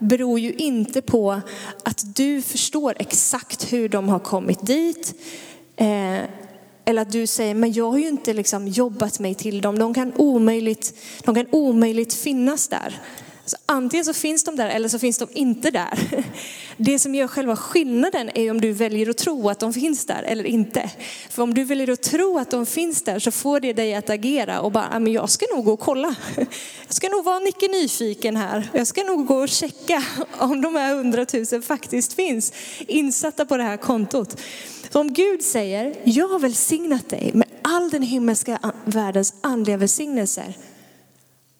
beror 0.00 0.38
ju 0.38 0.52
inte 0.52 1.02
på 1.02 1.40
att 1.84 2.16
du 2.16 2.42
förstår 2.42 2.94
exakt 2.98 3.72
hur 3.72 3.88
de 3.88 4.08
har 4.08 4.18
kommit 4.18 4.66
dit. 4.66 5.14
Eh, 5.76 6.20
eller 6.84 7.02
att 7.02 7.12
du 7.12 7.26
säger, 7.26 7.54
men 7.54 7.72
jag 7.72 7.90
har 7.90 7.98
ju 7.98 8.08
inte 8.08 8.32
liksom 8.32 8.68
jobbat 8.68 9.18
mig 9.18 9.34
till 9.34 9.60
dem. 9.60 9.78
De 9.78 9.94
kan 9.94 10.12
omöjligt, 10.16 10.94
de 11.24 11.34
kan 11.34 11.46
omöjligt 11.50 12.14
finnas 12.14 12.68
där. 12.68 13.00
Så 13.44 13.56
antingen 13.66 14.04
så 14.04 14.12
finns 14.12 14.44
de 14.44 14.56
där 14.56 14.68
eller 14.68 14.88
så 14.88 14.98
finns 14.98 15.18
de 15.18 15.28
inte 15.32 15.70
där. 15.70 15.98
Det 16.82 16.98
som 16.98 17.14
gör 17.14 17.26
själva 17.26 17.56
skillnaden 17.56 18.30
är 18.34 18.50
om 18.50 18.60
du 18.60 18.72
väljer 18.72 19.10
att 19.10 19.16
tro 19.16 19.48
att 19.48 19.58
de 19.58 19.72
finns 19.72 20.04
där 20.04 20.22
eller 20.22 20.44
inte. 20.44 20.90
För 21.30 21.42
om 21.42 21.54
du 21.54 21.64
väljer 21.64 21.90
att 21.90 22.02
tro 22.02 22.38
att 22.38 22.50
de 22.50 22.66
finns 22.66 23.02
där 23.02 23.18
så 23.18 23.30
får 23.30 23.60
det 23.60 23.72
dig 23.72 23.94
att 23.94 24.10
agera 24.10 24.60
och 24.60 24.72
bara, 24.72 24.88
ah, 24.92 24.98
men 24.98 25.12
jag 25.12 25.30
ska 25.30 25.46
nog 25.54 25.64
gå 25.64 25.72
och 25.72 25.80
kolla. 25.80 26.14
Jag 26.86 26.94
ska 26.94 27.08
nog 27.08 27.24
vara 27.24 27.40
mycket 27.40 27.70
nyfiken 27.70 28.36
här. 28.36 28.68
Jag 28.72 28.86
ska 28.86 29.02
nog 29.02 29.26
gå 29.26 29.34
och 29.34 29.48
checka 29.48 30.04
om 30.38 30.60
de 30.60 30.74
här 30.74 30.94
hundratusen 30.94 31.62
faktiskt 31.62 32.12
finns 32.12 32.52
insatta 32.78 33.46
på 33.46 33.56
det 33.56 33.62
här 33.62 33.76
kontot. 33.76 34.40
Så 34.92 35.00
om 35.00 35.12
Gud 35.12 35.42
säger, 35.42 35.94
jag 36.04 36.28
har 36.28 36.38
välsignat 36.38 37.08
dig 37.08 37.30
med 37.34 37.48
all 37.62 37.90
den 37.90 38.02
himmelska 38.02 38.72
världens 38.84 39.34
andliga 39.40 39.76
välsignelser. 39.76 40.54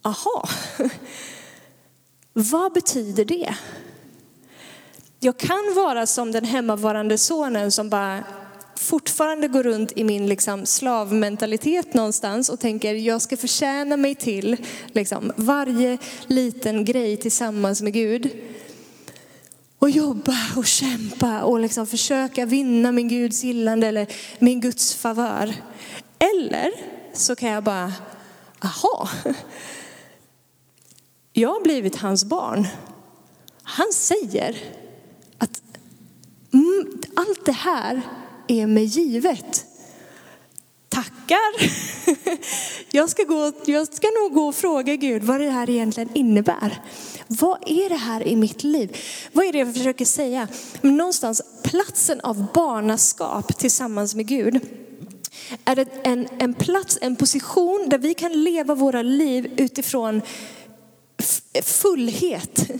Aha, 0.02 0.48
vad 2.32 2.72
betyder 2.72 3.24
det? 3.24 3.54
Jag 5.22 5.36
kan 5.38 5.74
vara 5.74 6.06
som 6.06 6.32
den 6.32 6.44
hemmavarande 6.44 7.18
sonen 7.18 7.72
som 7.72 7.90
bara 7.90 8.24
fortfarande 8.76 9.48
går 9.48 9.62
runt 9.62 9.92
i 9.96 10.04
min 10.04 10.26
liksom 10.26 10.66
slavmentalitet 10.66 11.94
någonstans 11.94 12.48
och 12.48 12.60
tänker 12.60 12.94
jag 12.94 13.22
ska 13.22 13.36
förtjäna 13.36 13.96
mig 13.96 14.14
till 14.14 14.56
liksom, 14.86 15.32
varje 15.36 15.98
liten 16.26 16.84
grej 16.84 17.16
tillsammans 17.16 17.82
med 17.82 17.92
Gud. 17.92 18.30
Och 19.78 19.90
jobba 19.90 20.36
och 20.56 20.66
kämpa 20.66 21.42
och 21.42 21.60
liksom 21.60 21.86
försöka 21.86 22.46
vinna 22.46 22.92
min 22.92 23.08
Guds 23.08 23.44
gillande 23.44 23.86
eller 23.86 24.06
min 24.38 24.60
Guds 24.60 24.94
favör. 24.94 25.54
Eller 26.18 26.72
så 27.12 27.36
kan 27.36 27.48
jag 27.48 27.64
bara, 27.64 27.92
aha, 28.60 29.08
jag 31.32 31.48
har 31.48 31.62
blivit 31.62 31.96
hans 31.96 32.24
barn. 32.24 32.66
Han 33.62 33.92
säger 33.92 34.56
Mm, 36.52 37.00
allt 37.14 37.44
det 37.44 37.52
här 37.52 38.02
är 38.48 38.66
mig 38.66 38.84
givet. 38.84 39.66
Tackar. 40.88 41.70
Jag 42.92 43.10
ska, 43.10 43.22
gå, 43.22 43.52
jag 43.66 43.94
ska 43.94 44.06
nog 44.22 44.32
gå 44.32 44.48
och 44.48 44.54
fråga 44.54 44.96
Gud 44.96 45.22
vad 45.22 45.40
det 45.40 45.50
här 45.50 45.70
egentligen 45.70 46.10
innebär. 46.14 46.82
Vad 47.26 47.58
är 47.66 47.88
det 47.88 47.96
här 47.96 48.28
i 48.28 48.36
mitt 48.36 48.64
liv? 48.64 48.96
Vad 49.32 49.46
är 49.46 49.52
det 49.52 49.58
jag 49.58 49.74
försöker 49.74 50.04
säga? 50.04 50.48
Någonstans 50.80 51.42
platsen 51.62 52.20
av 52.20 52.46
barnaskap 52.54 53.58
tillsammans 53.58 54.14
med 54.14 54.26
Gud 54.26 54.60
är 55.64 55.76
det 55.76 55.88
en, 56.04 56.28
en 56.38 56.54
plats, 56.54 56.98
en 57.00 57.16
position 57.16 57.86
där 57.88 57.98
vi 57.98 58.14
kan 58.14 58.32
leva 58.32 58.74
våra 58.74 59.02
liv 59.02 59.52
utifrån 59.56 60.22
fullhet. 61.62 62.70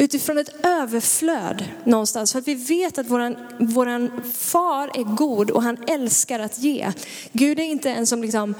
Utifrån 0.00 0.38
ett 0.38 0.66
överflöd 0.66 1.64
någonstans. 1.84 2.32
För 2.32 2.38
att 2.38 2.48
vi 2.48 2.54
vet 2.54 2.98
att 2.98 3.06
våran, 3.06 3.36
våran 3.58 4.22
far 4.32 4.90
är 4.94 5.16
god 5.16 5.50
och 5.50 5.62
han 5.62 5.76
älskar 5.86 6.40
att 6.40 6.58
ge. 6.58 6.92
Gud 7.32 7.58
är 7.58 7.64
inte 7.64 7.90
en 7.90 8.06
som 8.06 8.22
liksom 8.22 8.54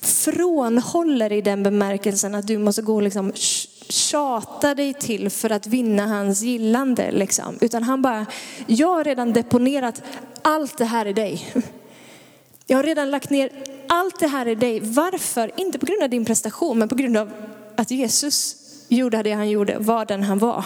frånhåller 0.00 1.32
i 1.32 1.40
den 1.40 1.62
bemärkelsen 1.62 2.34
att 2.34 2.46
du 2.46 2.58
måste 2.58 2.82
gå 2.82 2.94
och 2.94 3.02
liksom 3.02 3.32
tjata 3.88 4.74
dig 4.74 4.94
till 4.94 5.30
för 5.30 5.50
att 5.50 5.66
vinna 5.66 6.06
hans 6.06 6.42
gillande. 6.42 7.10
Liksom. 7.10 7.58
Utan 7.60 7.82
han 7.82 8.02
bara, 8.02 8.26
jag 8.66 8.88
har 8.88 9.04
redan 9.04 9.32
deponerat 9.32 10.02
allt 10.42 10.78
det 10.78 10.84
här 10.84 11.06
i 11.06 11.12
dig. 11.12 11.54
Jag 12.66 12.78
har 12.78 12.84
redan 12.84 13.10
lagt 13.10 13.30
ner 13.30 13.50
allt 13.88 14.20
det 14.20 14.28
här 14.28 14.48
i 14.48 14.54
dig. 14.54 14.80
Varför? 14.80 15.50
Inte 15.56 15.78
på 15.78 15.86
grund 15.86 16.02
av 16.02 16.10
din 16.10 16.24
prestation, 16.24 16.78
men 16.78 16.88
på 16.88 16.94
grund 16.94 17.16
av 17.16 17.32
att 17.76 17.90
Jesus 17.90 18.59
gjorde 18.90 19.22
det 19.22 19.32
han 19.32 19.50
gjorde, 19.50 19.78
var 19.78 20.04
den 20.04 20.22
han 20.22 20.38
var. 20.38 20.64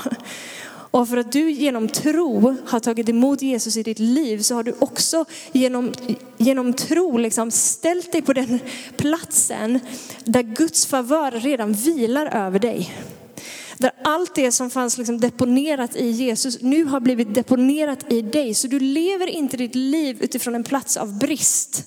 Och 0.94 1.08
för 1.08 1.16
att 1.16 1.32
du 1.32 1.50
genom 1.50 1.88
tro 1.88 2.56
har 2.66 2.80
tagit 2.80 3.08
emot 3.08 3.42
Jesus 3.42 3.76
i 3.76 3.82
ditt 3.82 3.98
liv 3.98 4.38
så 4.38 4.54
har 4.54 4.62
du 4.62 4.74
också 4.78 5.24
genom, 5.52 5.92
genom 6.36 6.72
tro 6.72 7.18
liksom 7.18 7.50
ställt 7.50 8.12
dig 8.12 8.22
på 8.22 8.32
den 8.32 8.60
platsen 8.96 9.80
där 10.24 10.42
Guds 10.42 10.86
favör 10.86 11.30
redan 11.30 11.72
vilar 11.72 12.26
över 12.26 12.58
dig. 12.58 12.94
Där 13.78 13.92
allt 14.04 14.34
det 14.34 14.52
som 14.52 14.70
fanns 14.70 14.98
liksom 14.98 15.20
deponerat 15.20 15.96
i 15.96 16.10
Jesus 16.10 16.62
nu 16.62 16.84
har 16.84 17.00
blivit 17.00 17.34
deponerat 17.34 18.12
i 18.12 18.22
dig. 18.22 18.54
Så 18.54 18.66
du 18.66 18.80
lever 18.80 19.26
inte 19.26 19.56
ditt 19.56 19.74
liv 19.74 20.16
utifrån 20.20 20.54
en 20.54 20.64
plats 20.64 20.96
av 20.96 21.18
brist. 21.18 21.84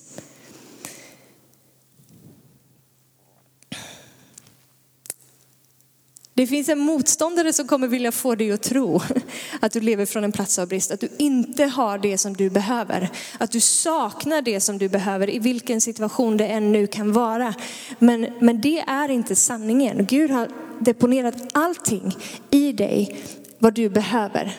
Det 6.38 6.46
finns 6.46 6.68
en 6.68 6.78
motståndare 6.78 7.52
som 7.52 7.66
kommer 7.66 7.88
vilja 7.88 8.12
få 8.12 8.34
dig 8.34 8.52
att 8.52 8.62
tro 8.62 9.00
att 9.60 9.72
du 9.72 9.80
lever 9.80 10.06
från 10.06 10.24
en 10.24 10.32
plats 10.32 10.58
av 10.58 10.68
brist, 10.68 10.90
att 10.90 11.00
du 11.00 11.08
inte 11.18 11.64
har 11.64 11.98
det 11.98 12.18
som 12.18 12.36
du 12.36 12.50
behöver, 12.50 13.10
att 13.38 13.50
du 13.50 13.60
saknar 13.60 14.42
det 14.42 14.60
som 14.60 14.78
du 14.78 14.88
behöver 14.88 15.30
i 15.30 15.38
vilken 15.38 15.80
situation 15.80 16.36
det 16.36 16.46
än 16.46 16.72
nu 16.72 16.86
kan 16.86 17.12
vara. 17.12 17.54
Men, 17.98 18.26
men 18.40 18.60
det 18.60 18.78
är 18.78 19.08
inte 19.08 19.36
sanningen. 19.36 20.06
Gud 20.06 20.30
har 20.30 20.48
deponerat 20.80 21.34
allting 21.52 22.16
i 22.50 22.72
dig 22.72 23.20
vad 23.58 23.74
du 23.74 23.88
behöver. 23.88 24.56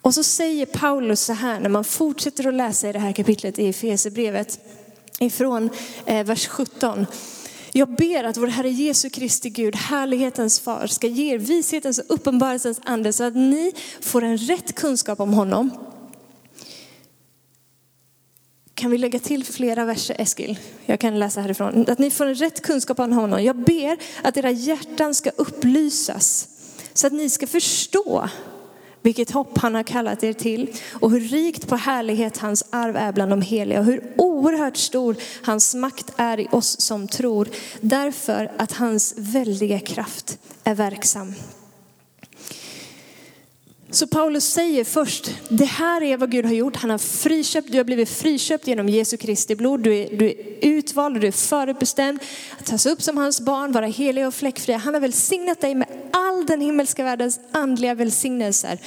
Och 0.00 0.14
så 0.14 0.22
säger 0.22 0.66
Paulus 0.66 1.20
så 1.20 1.32
här 1.32 1.60
när 1.60 1.70
man 1.70 1.84
fortsätter 1.84 2.48
att 2.48 2.54
läsa 2.54 2.88
i 2.88 2.92
det 2.92 2.98
här 2.98 3.12
kapitlet 3.12 3.58
i 3.58 3.68
Efesierbrevet 3.68 4.58
ifrån 5.18 5.70
eh, 6.06 6.26
vers 6.26 6.46
17. 6.46 7.06
Jag 7.76 7.88
ber 7.88 8.24
att 8.24 8.36
vår 8.36 8.46
Herre 8.46 8.70
Jesu 8.70 9.10
Kristi 9.10 9.50
Gud, 9.50 9.76
härlighetens 9.76 10.60
far, 10.60 10.86
ska 10.86 11.06
ge 11.06 11.34
er 11.34 11.38
vishetens 11.38 11.98
och 11.98 12.04
uppenbarelsens 12.08 12.80
ande 12.84 13.12
så 13.12 13.24
att 13.24 13.34
ni 13.34 13.72
får 14.00 14.24
en 14.24 14.38
rätt 14.38 14.74
kunskap 14.74 15.20
om 15.20 15.32
honom. 15.32 15.70
Kan 18.74 18.90
vi 18.90 18.98
lägga 18.98 19.18
till 19.18 19.44
flera 19.44 19.84
verser 19.84 20.16
Eskil? 20.20 20.58
Jag 20.86 21.00
kan 21.00 21.18
läsa 21.18 21.40
härifrån. 21.40 21.84
Att 21.88 21.98
ni 21.98 22.10
får 22.10 22.26
en 22.26 22.34
rätt 22.34 22.62
kunskap 22.62 22.98
om 22.98 23.12
honom. 23.12 23.44
Jag 23.44 23.56
ber 23.56 23.98
att 24.22 24.36
era 24.36 24.50
hjärtan 24.50 25.14
ska 25.14 25.30
upplysas 25.30 26.48
så 26.92 27.06
att 27.06 27.12
ni 27.12 27.30
ska 27.30 27.46
förstå 27.46 28.28
vilket 29.04 29.30
hopp 29.30 29.58
han 29.58 29.74
har 29.74 29.82
kallat 29.82 30.24
er 30.24 30.32
till. 30.32 30.70
Och 30.92 31.10
hur 31.10 31.20
rikt 31.20 31.68
på 31.68 31.76
härlighet 31.76 32.38
hans 32.38 32.64
arv 32.70 32.96
är 32.96 33.12
bland 33.12 33.32
de 33.32 33.42
heliga. 33.42 33.80
Och 33.80 33.84
hur 33.84 34.12
oerhört 34.16 34.76
stor 34.76 35.16
hans 35.42 35.74
makt 35.74 36.12
är 36.16 36.40
i 36.40 36.48
oss 36.50 36.80
som 36.80 37.08
tror. 37.08 37.48
Därför 37.80 38.52
att 38.56 38.72
hans 38.72 39.14
väldiga 39.16 39.78
kraft 39.78 40.38
är 40.64 40.74
verksam. 40.74 41.34
Så 43.94 44.06
Paulus 44.06 44.44
säger 44.52 44.84
först, 44.84 45.30
det 45.48 45.64
här 45.64 46.02
är 46.02 46.16
vad 46.16 46.30
Gud 46.30 46.44
har 46.44 46.52
gjort. 46.52 46.76
Han 46.76 46.90
har 46.90 46.98
friköpt, 46.98 47.72
du 47.72 47.78
har 47.78 47.84
blivit 47.84 48.08
friköpt 48.08 48.66
genom 48.66 48.88
Jesu 48.88 49.16
Kristi 49.16 49.56
blod. 49.56 49.80
Du 49.80 49.96
är, 49.96 50.16
du 50.16 50.26
är 50.26 50.34
utvald 50.60 51.16
och 51.16 51.20
du 51.20 51.26
är 51.26 51.32
förutbestämd 51.32 52.18
att 52.58 52.66
tas 52.66 52.86
upp 52.86 53.02
som 53.02 53.16
hans 53.16 53.40
barn, 53.40 53.72
vara 53.72 53.86
helig 53.86 54.26
och 54.26 54.34
fläckfria. 54.34 54.76
Han 54.76 54.94
har 54.94 55.00
välsignat 55.00 55.60
dig 55.60 55.74
med 55.74 55.88
all 56.12 56.46
den 56.46 56.60
himmelska 56.60 57.04
världens 57.04 57.40
andliga 57.52 57.94
välsignelser. 57.94 58.78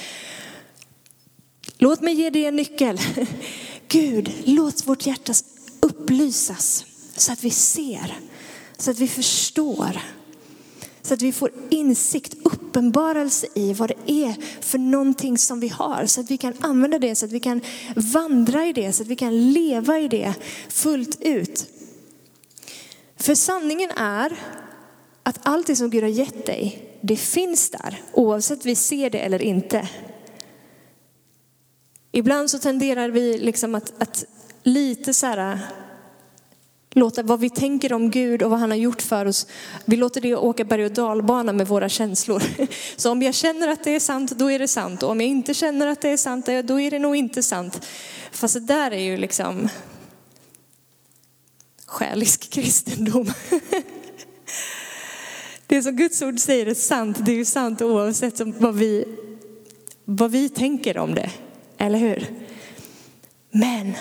Låt 1.78 2.00
mig 2.00 2.14
ge 2.14 2.30
dig 2.30 2.44
en 2.44 2.56
nyckel. 2.56 3.00
Gud, 3.88 4.32
låt 4.44 4.86
vårt 4.86 5.06
hjärta 5.06 5.32
upplysas 5.80 6.84
så 7.16 7.32
att 7.32 7.44
vi 7.44 7.50
ser, 7.50 8.18
så 8.78 8.90
att 8.90 8.98
vi 8.98 9.08
förstår 9.08 10.00
så 11.08 11.14
att 11.14 11.22
vi 11.22 11.32
får 11.32 11.52
insikt, 11.70 12.34
uppenbarelse 12.42 13.46
i 13.54 13.72
vad 13.72 13.88
det 13.88 14.12
är 14.12 14.36
för 14.60 14.78
någonting 14.78 15.38
som 15.38 15.60
vi 15.60 15.68
har. 15.68 16.06
Så 16.06 16.20
att 16.20 16.30
vi 16.30 16.36
kan 16.36 16.54
använda 16.60 16.98
det, 16.98 17.14
så 17.14 17.26
att 17.26 17.32
vi 17.32 17.40
kan 17.40 17.60
vandra 17.96 18.66
i 18.66 18.72
det, 18.72 18.92
så 18.92 19.02
att 19.02 19.08
vi 19.08 19.16
kan 19.16 19.52
leva 19.52 19.98
i 19.98 20.08
det 20.08 20.34
fullt 20.68 21.18
ut. 21.20 21.66
För 23.16 23.34
sanningen 23.34 23.90
är 23.90 24.36
att 25.22 25.38
allt 25.42 25.66
det 25.66 25.76
som 25.76 25.90
Gud 25.90 26.02
har 26.02 26.10
gett 26.10 26.46
dig, 26.46 26.98
det 27.00 27.16
finns 27.16 27.70
där 27.70 28.02
oavsett 28.12 28.66
vi 28.66 28.74
ser 28.74 29.10
det 29.10 29.18
eller 29.18 29.42
inte. 29.42 29.88
Ibland 32.12 32.50
så 32.50 32.58
tenderar 32.58 33.08
vi 33.08 33.38
liksom 33.38 33.74
att, 33.74 34.02
att 34.02 34.24
lite 34.62 35.14
så 35.14 35.26
här 35.26 35.58
låta 36.98 37.22
vad 37.22 37.40
vi 37.40 37.50
tänker 37.50 37.92
om 37.92 38.10
Gud 38.10 38.42
och 38.42 38.50
vad 38.50 38.58
han 38.58 38.70
har 38.70 38.78
gjort 38.78 39.02
för 39.02 39.26
oss, 39.26 39.46
vi 39.84 39.96
låter 39.96 40.20
det 40.20 40.36
åka 40.36 40.64
berg 40.64 40.84
och 40.84 40.92
dalbana 40.92 41.52
med 41.52 41.68
våra 41.68 41.88
känslor. 41.88 42.42
Så 42.96 43.10
om 43.12 43.22
jag 43.22 43.34
känner 43.34 43.68
att 43.68 43.84
det 43.84 43.94
är 43.94 44.00
sant, 44.00 44.30
då 44.30 44.50
är 44.50 44.58
det 44.58 44.68
sant. 44.68 45.02
Och 45.02 45.10
om 45.10 45.20
jag 45.20 45.30
inte 45.30 45.54
känner 45.54 45.86
att 45.86 46.00
det 46.00 46.08
är 46.08 46.16
sant, 46.16 46.46
då 46.64 46.80
är 46.80 46.90
det 46.90 46.98
nog 46.98 47.16
inte 47.16 47.42
sant. 47.42 47.86
Fast 48.30 48.54
det 48.54 48.60
där 48.60 48.90
är 48.90 49.00
ju 49.00 49.16
liksom 49.16 49.68
själisk 51.86 52.50
kristendom. 52.50 53.32
Det 55.66 55.82
som 55.82 55.96
Guds 55.96 56.22
ord 56.22 56.38
säger 56.38 56.66
är 56.66 56.74
sant, 56.74 57.16
det 57.20 57.32
är 57.32 57.36
ju 57.36 57.44
sant 57.44 57.82
oavsett 57.82 58.40
vad 58.40 58.74
vi, 58.74 59.04
vad 60.04 60.30
vi 60.30 60.48
tänker 60.48 60.98
om 60.98 61.14
det. 61.14 61.30
Eller 61.78 61.98
hur? 61.98 62.26
Men 63.50 63.94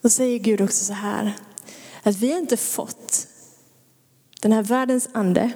då 0.00 0.08
säger 0.08 0.38
Gud 0.38 0.60
också 0.60 0.84
så 0.84 0.92
här, 0.92 1.32
att 2.02 2.16
vi 2.16 2.32
har 2.32 2.38
inte 2.38 2.56
fått 2.56 3.26
den 4.40 4.52
här 4.52 4.62
världens 4.62 5.08
ande, 5.12 5.52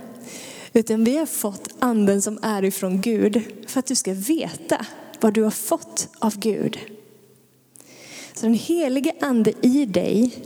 utan 0.72 1.04
vi 1.04 1.16
har 1.16 1.26
fått 1.26 1.68
anden 1.78 2.22
som 2.22 2.38
är 2.42 2.64
ifrån 2.64 3.00
Gud 3.00 3.42
för 3.66 3.78
att 3.78 3.86
du 3.86 3.94
ska 3.94 4.14
veta 4.14 4.86
vad 5.20 5.34
du 5.34 5.42
har 5.42 5.50
fått 5.50 6.08
av 6.18 6.38
Gud. 6.38 6.78
Så 8.34 8.46
den 8.46 8.54
helige 8.54 9.12
ande 9.20 9.52
i 9.62 9.86
dig 9.86 10.44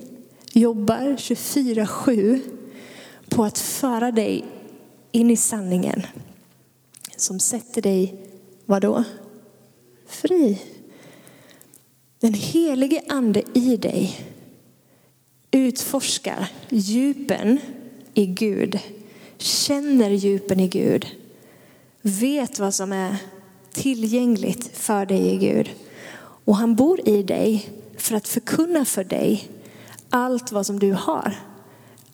jobbar 0.52 1.16
24-7 1.16 2.40
på 3.28 3.44
att 3.44 3.58
föra 3.58 4.10
dig 4.10 4.44
in 5.12 5.30
i 5.30 5.36
sanningen 5.36 6.02
som 7.16 7.40
sätter 7.40 7.82
dig, 7.82 8.14
vadå? 8.64 9.04
Fri. 10.06 10.58
Den 12.20 12.34
helige 12.34 13.02
ande 13.08 13.42
i 13.54 13.76
dig 13.76 14.26
utforskar 15.50 16.48
djupen 16.68 17.58
i 18.14 18.26
Gud, 18.26 18.78
känner 19.36 20.10
djupen 20.10 20.60
i 20.60 20.68
Gud, 20.68 21.06
vet 22.02 22.58
vad 22.58 22.74
som 22.74 22.92
är 22.92 23.16
tillgängligt 23.72 24.76
för 24.76 25.06
dig 25.06 25.34
i 25.34 25.36
Gud. 25.36 25.70
Och 26.20 26.56
han 26.56 26.76
bor 26.76 27.08
i 27.08 27.22
dig 27.22 27.70
för 27.96 28.14
att 28.14 28.28
förkunna 28.28 28.84
för 28.84 29.04
dig 29.04 29.48
allt 30.10 30.52
vad 30.52 30.66
som 30.66 30.78
du 30.78 30.92
har. 30.92 31.34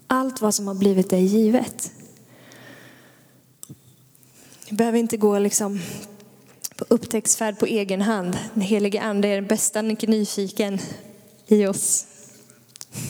Allt 0.06 0.40
vad 0.40 0.54
som 0.54 0.66
har 0.66 0.74
blivit 0.74 1.10
dig 1.10 1.24
givet. 1.24 1.92
Du 4.68 4.76
behöver 4.76 4.98
inte 4.98 5.16
gå 5.16 5.38
liksom 5.38 5.80
upptäcktsfärd 6.88 7.58
på 7.58 7.66
egen 7.66 8.02
hand. 8.02 8.38
Den 8.54 8.62
helige 8.62 9.02
ande 9.02 9.28
är 9.28 9.34
den 9.34 9.46
bästa 9.46 9.82
nyfiken 9.82 10.78
i 11.46 11.66
oss. 11.66 12.06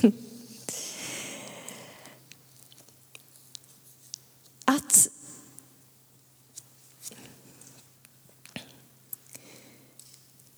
Att 4.64 5.09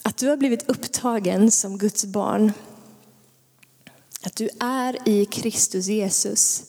Att 0.03 0.17
du 0.17 0.29
har 0.29 0.37
blivit 0.37 0.69
upptagen 0.69 1.51
som 1.51 1.79
Guds 1.79 2.05
barn, 2.05 2.53
att 4.23 4.37
du 4.37 4.49
är 4.61 5.09
i 5.09 5.25
Kristus 5.25 5.87
Jesus, 5.87 6.65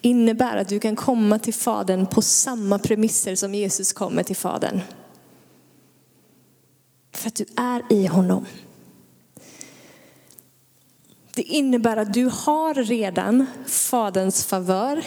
innebär 0.00 0.56
att 0.56 0.68
du 0.68 0.80
kan 0.80 0.96
komma 0.96 1.38
till 1.38 1.54
Fadern 1.54 2.06
på 2.06 2.22
samma 2.22 2.78
premisser 2.78 3.34
som 3.34 3.54
Jesus 3.54 3.92
kommer 3.92 4.22
till 4.22 4.36
Fadern. 4.36 4.80
Att 7.32 7.36
du 7.36 7.46
är 7.56 7.82
i 7.90 8.06
honom. 8.06 8.46
Det 11.34 11.42
innebär 11.42 11.96
att 11.96 12.14
du 12.14 12.24
har 12.24 12.74
redan 12.74 13.46
Faderns 13.66 14.44
favör. 14.44 15.04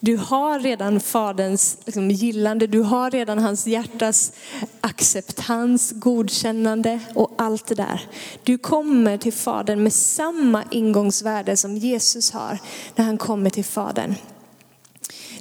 Du 0.00 0.16
har 0.16 0.60
redan 0.60 1.00
Faderns 1.00 1.78
liksom, 1.84 2.10
gillande, 2.10 2.66
du 2.66 2.80
har 2.80 3.10
redan 3.10 3.38
hans 3.38 3.66
hjärtas 3.66 4.32
acceptans, 4.80 5.92
godkännande 5.96 7.00
och 7.14 7.32
allt 7.38 7.66
det 7.66 7.74
där. 7.74 8.00
Du 8.42 8.58
kommer 8.58 9.18
till 9.18 9.32
Fadern 9.32 9.82
med 9.82 9.92
samma 9.92 10.64
ingångsvärde 10.70 11.56
som 11.56 11.76
Jesus 11.76 12.30
har 12.30 12.58
när 12.96 13.04
han 13.04 13.18
kommer 13.18 13.50
till 13.50 13.64
Fadern. 13.64 14.14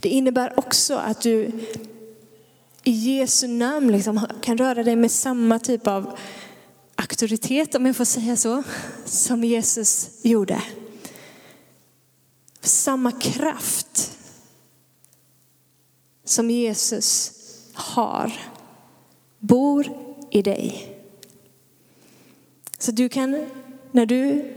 Det 0.01 0.09
innebär 0.09 0.59
också 0.59 0.95
att 0.95 1.21
du 1.21 1.51
i 2.83 2.91
Jesu 2.91 3.47
namn 3.47 3.91
liksom 3.91 4.27
kan 4.41 4.57
röra 4.57 4.83
dig 4.83 4.95
med 4.95 5.11
samma 5.11 5.59
typ 5.59 5.87
av 5.87 6.17
auktoritet, 6.95 7.75
om 7.75 7.85
jag 7.85 7.95
får 7.95 8.05
säga 8.05 8.35
så, 8.35 8.63
som 9.05 9.43
Jesus 9.43 10.09
gjorde. 10.21 10.61
Samma 12.61 13.11
kraft 13.11 14.17
som 16.25 16.49
Jesus 16.49 17.31
har 17.73 18.33
bor 19.39 19.87
i 20.31 20.41
dig. 20.41 20.97
Så 22.77 22.91
du 22.91 23.09
kan, 23.09 23.45
när 23.91 24.05
du 24.05 24.53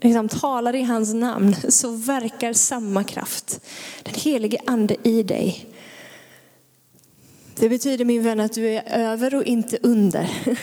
liksom 0.00 0.28
talar 0.28 0.74
i 0.74 0.82
hans 0.82 1.14
namn 1.14 1.56
så 1.68 1.90
verkar 1.90 2.52
samma 2.52 3.04
kraft, 3.04 3.60
den 4.02 4.14
helige 4.14 4.58
ande 4.66 4.96
i 5.02 5.22
dig. 5.22 5.66
Det 7.56 7.68
betyder 7.68 8.04
min 8.04 8.22
vän 8.22 8.40
att 8.40 8.52
du 8.52 8.68
är 8.68 8.82
över 8.86 9.34
och 9.34 9.44
inte 9.44 9.78
under. 9.82 10.56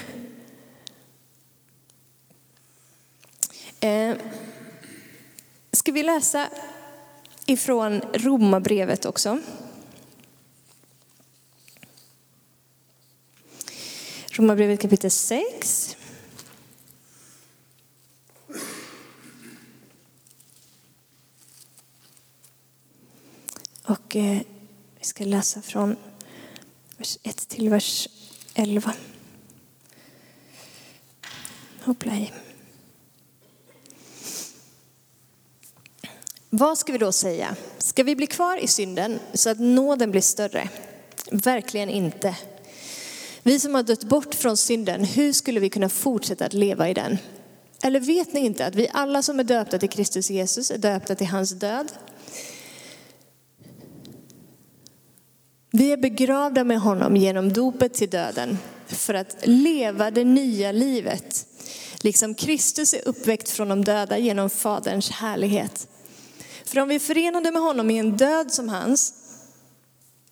Eh, 3.82 4.16
ska 5.72 5.92
vi 5.92 6.04
läsa 6.04 6.50
ifrån 7.46 8.02
Romarbrevet 8.14 9.06
också? 9.06 9.40
Romarbrevet 14.32 14.82
kapitel 14.82 15.12
6. 15.12 15.98
Och 23.84 24.16
eh, 24.16 24.40
vi 25.00 25.06
ska 25.06 25.26
läsa 25.26 25.62
från 25.62 25.96
vers 27.00 27.18
1 27.24 27.48
till 27.48 27.70
vers 27.70 28.08
11. 28.54 28.94
Hoppla 31.84 32.16
i. 32.16 32.32
Vad 36.50 36.78
ska 36.78 36.92
vi 36.92 36.98
då 36.98 37.12
säga? 37.12 37.56
Ska 37.78 38.04
vi 38.04 38.16
bli 38.16 38.28
kvar 38.28 38.58
i 38.58 38.68
synden 38.68 39.20
så 39.34 39.50
att 39.50 39.60
nåden 39.60 40.12
blir 40.12 40.22
större? 40.22 40.70
Verkligen 41.32 41.90
inte. 41.90 42.36
Vi 43.44 43.60
som 43.60 43.76
har 43.76 43.84
dött 43.84 44.04
bort 44.04 44.36
från 44.36 44.58
synden, 44.58 45.04
hur 45.04 45.34
skulle 45.34 45.60
vi 45.60 45.70
kunna 45.70 45.90
fortsätta 45.90 46.46
att 46.46 46.54
leva 46.54 46.90
i 46.90 46.94
den? 46.94 47.18
Eller 47.84 48.00
vet 48.00 48.34
ni 48.34 48.40
inte 48.40 48.66
att 48.66 48.76
vi 48.76 48.90
alla 48.94 49.22
som 49.22 49.40
är 49.40 49.44
döpta 49.44 49.80
till 49.80 49.90
Kristus 49.90 50.30
Jesus 50.30 50.72
är 50.72 50.78
döpta 50.78 51.16
till 51.16 51.28
hans 51.28 51.52
död? 51.52 51.92
Vi 55.72 55.92
är 55.92 55.98
begravda 55.98 56.64
med 56.64 56.80
honom 56.80 57.16
genom 57.16 57.54
dopet 57.54 57.94
till 57.94 58.10
döden 58.10 58.58
för 58.88 59.14
att 59.14 59.36
leva 59.44 60.12
det 60.12 60.24
nya 60.24 60.72
livet. 60.72 61.46
Liksom 62.02 62.36
Kristus 62.36 62.94
är 62.94 63.08
uppväckt 63.08 63.50
från 63.50 63.70
de 63.70 63.84
döda 63.86 64.18
genom 64.18 64.50
Faderns 64.50 65.10
härlighet. 65.10 65.88
För 66.66 66.80
om 66.80 66.88
vi 66.88 66.96
är 66.96 67.00
förenade 67.00 67.52
med 67.52 67.62
honom 67.62 67.90
i 67.90 67.98
en 67.98 68.18
död 68.18 68.52
som 68.52 68.70
hans, 68.70 69.14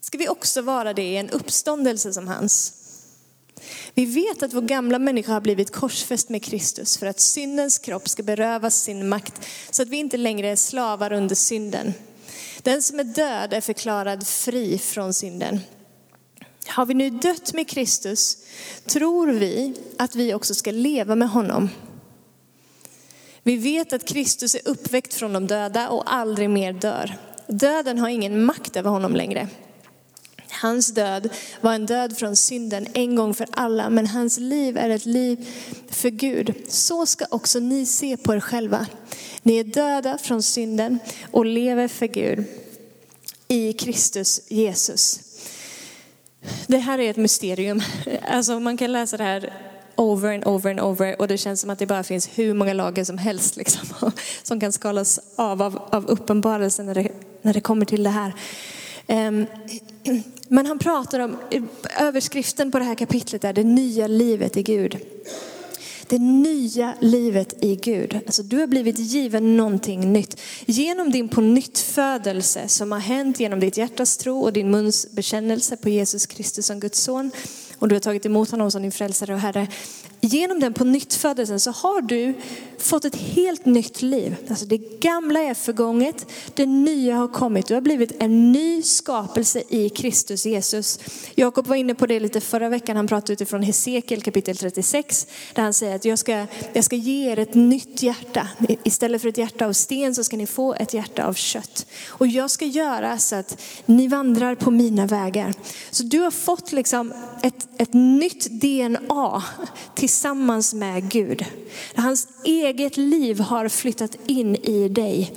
ska 0.02 0.17
vi 0.17 0.30
också 0.30 0.62
vara 0.62 0.93
det 0.93 1.04
i 1.04 1.17
en 1.17 1.30
uppståndelse 1.30 2.13
som 2.13 2.28
hans. 2.28 2.73
Vi 3.93 4.06
vet 4.06 4.43
att 4.43 4.54
vår 4.54 4.62
gamla 4.62 5.00
människa 5.00 5.34
har 5.34 5.41
blivit 5.41 5.71
korsfäst 5.71 6.30
med 6.30 6.43
Kristus 6.43 6.97
för 6.97 7.06
att 7.08 7.19
syndens 7.19 7.78
kropp 7.78 8.10
ska 8.10 8.23
berövas 8.23 8.76
sin 8.76 9.10
makt 9.10 9.47
så 9.71 9.82
att 9.82 9.89
vi 9.89 9.97
inte 9.97 10.17
längre 10.17 10.47
är 10.47 10.56
slavar 10.56 11.13
under 11.13 11.36
synden. 11.36 11.93
Den 12.62 12.82
som 12.82 13.00
är 13.00 13.04
död 13.04 13.54
är 13.54 13.62
förklarad 13.62 14.28
fri 14.28 14.78
från 14.78 15.13
synden. 15.13 15.60
Har 16.67 16.86
vi 16.86 16.93
nu 16.93 17.10
dött 17.10 17.54
med 17.54 17.70
Kristus 17.70 18.38
tror 18.86 19.28
vi 19.28 19.74
att 19.98 20.15
vi 20.15 20.34
också 20.34 20.54
ska 20.54 20.72
leva 20.72 21.15
med 21.15 21.30
honom. 21.30 21.70
Vi 23.43 23.58
vet 23.58 23.93
att 23.93 24.08
Kristus 24.08 24.56
är 24.56 24.62
uppväckt 24.67 25.13
från 25.13 25.34
de 25.34 25.48
döda 25.48 25.89
och 25.89 26.13
aldrig 26.13 26.50
mer 26.50 26.74
dör. 26.74 27.17
Döden 27.48 28.00
har 28.00 28.10
ingen 28.10 28.46
makt 28.46 28.76
över 28.76 28.89
honom 28.89 29.15
längre. 29.15 29.48
Hans 30.62 30.93
död 30.93 31.30
var 31.62 31.74
en 31.74 31.86
död 31.86 32.17
från 32.17 32.36
synden 32.36 32.88
en 32.93 33.15
gång 33.15 33.34
för 33.34 33.48
alla, 33.52 33.89
men 33.89 34.08
hans 34.08 34.39
liv 34.39 34.78
är 34.78 34.89
ett 34.89 35.06
liv 35.06 35.48
för 35.89 36.10
Gud. 36.10 36.54
Så 36.67 37.06
ska 37.06 37.26
också 37.30 37.60
ni 37.60 37.86
se 37.86 38.17
på 38.17 38.36
er 38.36 38.39
själva. 38.39 38.88
Ni 39.43 39.58
är 39.58 39.63
döda 39.63 40.17
från 40.17 40.43
synden 40.43 41.00
och 41.32 41.46
lever 41.46 41.88
för 41.88 42.08
Gud 42.08 42.46
i 43.48 43.74
Kristus 43.74 44.41
Jesus. 44.48 45.20
Det 46.67 46.78
här 46.78 47.00
är 47.00 47.10
ett 47.10 47.17
mysterium. 47.17 47.82
Alltså 48.30 48.60
man 48.60 48.78
kan 48.78 48.91
läsa 48.91 49.17
det 49.17 49.24
här 49.24 49.54
over 49.96 50.34
and 50.34 50.48
over 50.48 50.72
and 50.72 50.80
over 50.80 51.22
och 51.22 51.28
det 51.28 51.38
känns 51.38 51.62
som 51.62 51.70
att 51.70 51.80
det 51.80 51.86
bara 51.86 52.04
finns 52.04 52.30
hur 52.36 52.54
många 52.54 52.74
lager 52.74 53.04
som 53.04 53.17
helst 53.17 53.56
liksom, 53.58 54.12
som 54.43 54.60
kan 54.60 54.72
skalas 54.72 55.20
av 55.36 55.62
av, 55.62 55.82
av 55.91 56.06
uppenbarelsen 56.06 56.86
när 56.86 56.96
det, 56.96 57.10
när 57.41 57.54
det 57.54 57.62
kommer 57.62 57.86
till 57.86 58.04
det 58.04 58.10
här. 58.10 58.34
Ehm, 59.08 59.46
men 60.47 60.65
han 60.65 60.79
pratar 60.79 61.19
om, 61.19 61.38
överskriften 61.99 62.71
på 62.71 62.79
det 62.79 62.86
här 62.86 62.95
kapitlet 62.95 63.43
är 63.43 63.53
det 63.53 63.63
nya 63.63 64.07
livet 64.07 64.57
i 64.57 64.63
Gud. 64.63 64.97
Det 66.10 66.19
nya 66.19 66.93
livet 66.99 67.63
i 67.63 67.75
Gud. 67.75 68.19
Alltså 68.25 68.43
du 68.43 68.60
har 68.60 68.67
blivit 68.67 68.99
given 68.99 69.57
någonting 69.57 70.13
nytt. 70.13 70.41
Genom 70.65 71.12
din 71.12 71.29
på 71.29 71.41
nytt 71.41 71.79
födelse 71.79 72.67
som 72.67 72.91
har 72.91 72.99
hänt 72.99 73.39
genom 73.39 73.60
ditt 73.60 73.77
hjärtas 73.77 74.17
tro 74.17 74.39
och 74.39 74.53
din 74.53 74.71
muns 74.71 75.12
bekännelse 75.12 75.77
på 75.77 75.89
Jesus 75.89 76.25
Kristus 76.25 76.65
som 76.65 76.79
Guds 76.79 76.99
son. 76.99 77.31
Och 77.79 77.88
du 77.88 77.95
har 77.95 77.99
tagit 77.99 78.25
emot 78.25 78.51
honom 78.51 78.71
som 78.71 78.81
din 78.81 78.91
frälsare 78.91 79.33
och 79.33 79.39
herre 79.39 79.67
genom 80.21 80.60
den 80.60 80.73
på 80.73 80.84
nytt 80.84 81.12
så 81.12 81.71
har 81.71 82.01
du 82.01 82.34
fått 82.77 83.06
ett 83.06 83.15
helt 83.15 83.65
nytt 83.65 84.01
liv. 84.01 84.36
Alltså 84.49 84.65
det 84.65 84.99
gamla 84.99 85.39
är 85.39 85.53
förgånget, 85.53 86.25
det 86.53 86.65
nya 86.65 87.15
har 87.15 87.27
kommit. 87.27 87.67
Du 87.67 87.73
har 87.73 87.82
blivit 87.82 88.12
en 88.19 88.51
ny 88.51 88.82
skapelse 88.82 89.63
i 89.69 89.89
Kristus 89.89 90.45
Jesus. 90.45 90.99
Jakob 91.36 91.67
var 91.67 91.75
inne 91.75 91.95
på 91.95 92.06
det 92.06 92.19
lite 92.19 92.41
förra 92.41 92.69
veckan. 92.69 92.95
Han 92.95 93.08
pratade 93.08 93.34
utifrån 93.34 93.63
Hesekiel 93.63 94.21
kapitel 94.21 94.58
36 94.58 95.27
där 95.53 95.63
han 95.63 95.73
säger 95.73 95.95
att 95.95 96.06
jag 96.06 96.19
ska, 96.19 96.45
jag 96.73 96.84
ska 96.84 96.95
ge 96.95 97.32
er 97.32 97.39
ett 97.39 97.56
nytt 97.56 98.03
hjärta. 98.03 98.47
Istället 98.84 99.21
för 99.21 99.30
ett 99.30 99.38
hjärta 99.38 99.65
av 99.65 99.73
sten 99.73 100.15
så 100.15 100.23
ska 100.23 100.38
ni 100.38 100.47
få 100.47 100.73
ett 100.73 100.93
hjärta 100.93 101.25
av 101.25 101.34
kött. 101.34 101.86
Och 102.08 102.27
jag 102.27 102.51
ska 102.51 102.65
göra 102.65 103.17
så 103.17 103.36
att 103.36 103.62
ni 103.86 104.08
vandrar 104.08 104.56
på 104.56 104.71
mina 104.71 105.06
vägar. 105.06 105.53
Så 105.91 106.03
du 106.03 106.19
har 106.19 106.32
fått 106.32 106.71
liksom 106.71 107.13
ett, 107.43 107.67
ett 107.77 107.93
nytt 107.93 108.62
DNA 108.62 109.43
tillsammans 110.08 110.74
med 110.74 111.12
Gud. 111.12 111.46
Hans 111.96 112.28
eget 112.43 112.98
liv 112.98 113.39
har 113.39 113.70
flyttat 113.70 114.17
in 114.26 114.56
i 114.56 114.89
dig. 114.89 115.34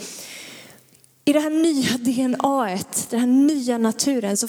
I 1.24 1.32
det 1.32 1.40
här 1.40 1.50
nya 1.50 1.96
DNA, 1.98 2.78
den 3.10 3.20
här 3.20 3.26
nya 3.26 3.78
naturen, 3.78 4.36
så 4.36 4.46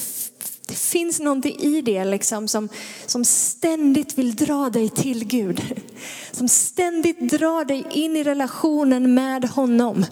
det 0.67 0.75
finns 0.75 1.19
någonting 1.19 1.59
i 1.59 1.81
det 1.81 2.05
liksom 2.05 2.47
som, 2.47 2.69
som 3.05 3.25
ständigt 3.25 4.17
vill 4.17 4.35
dra 4.35 4.69
dig 4.69 4.89
till 4.89 5.25
Gud. 5.25 5.61
Som 6.31 6.47
ständigt 6.47 7.19
drar 7.19 7.65
dig 7.65 7.85
in 7.91 8.15
i 8.15 8.23
relationen 8.23 9.13
med 9.13 9.45
honom. 9.45 10.05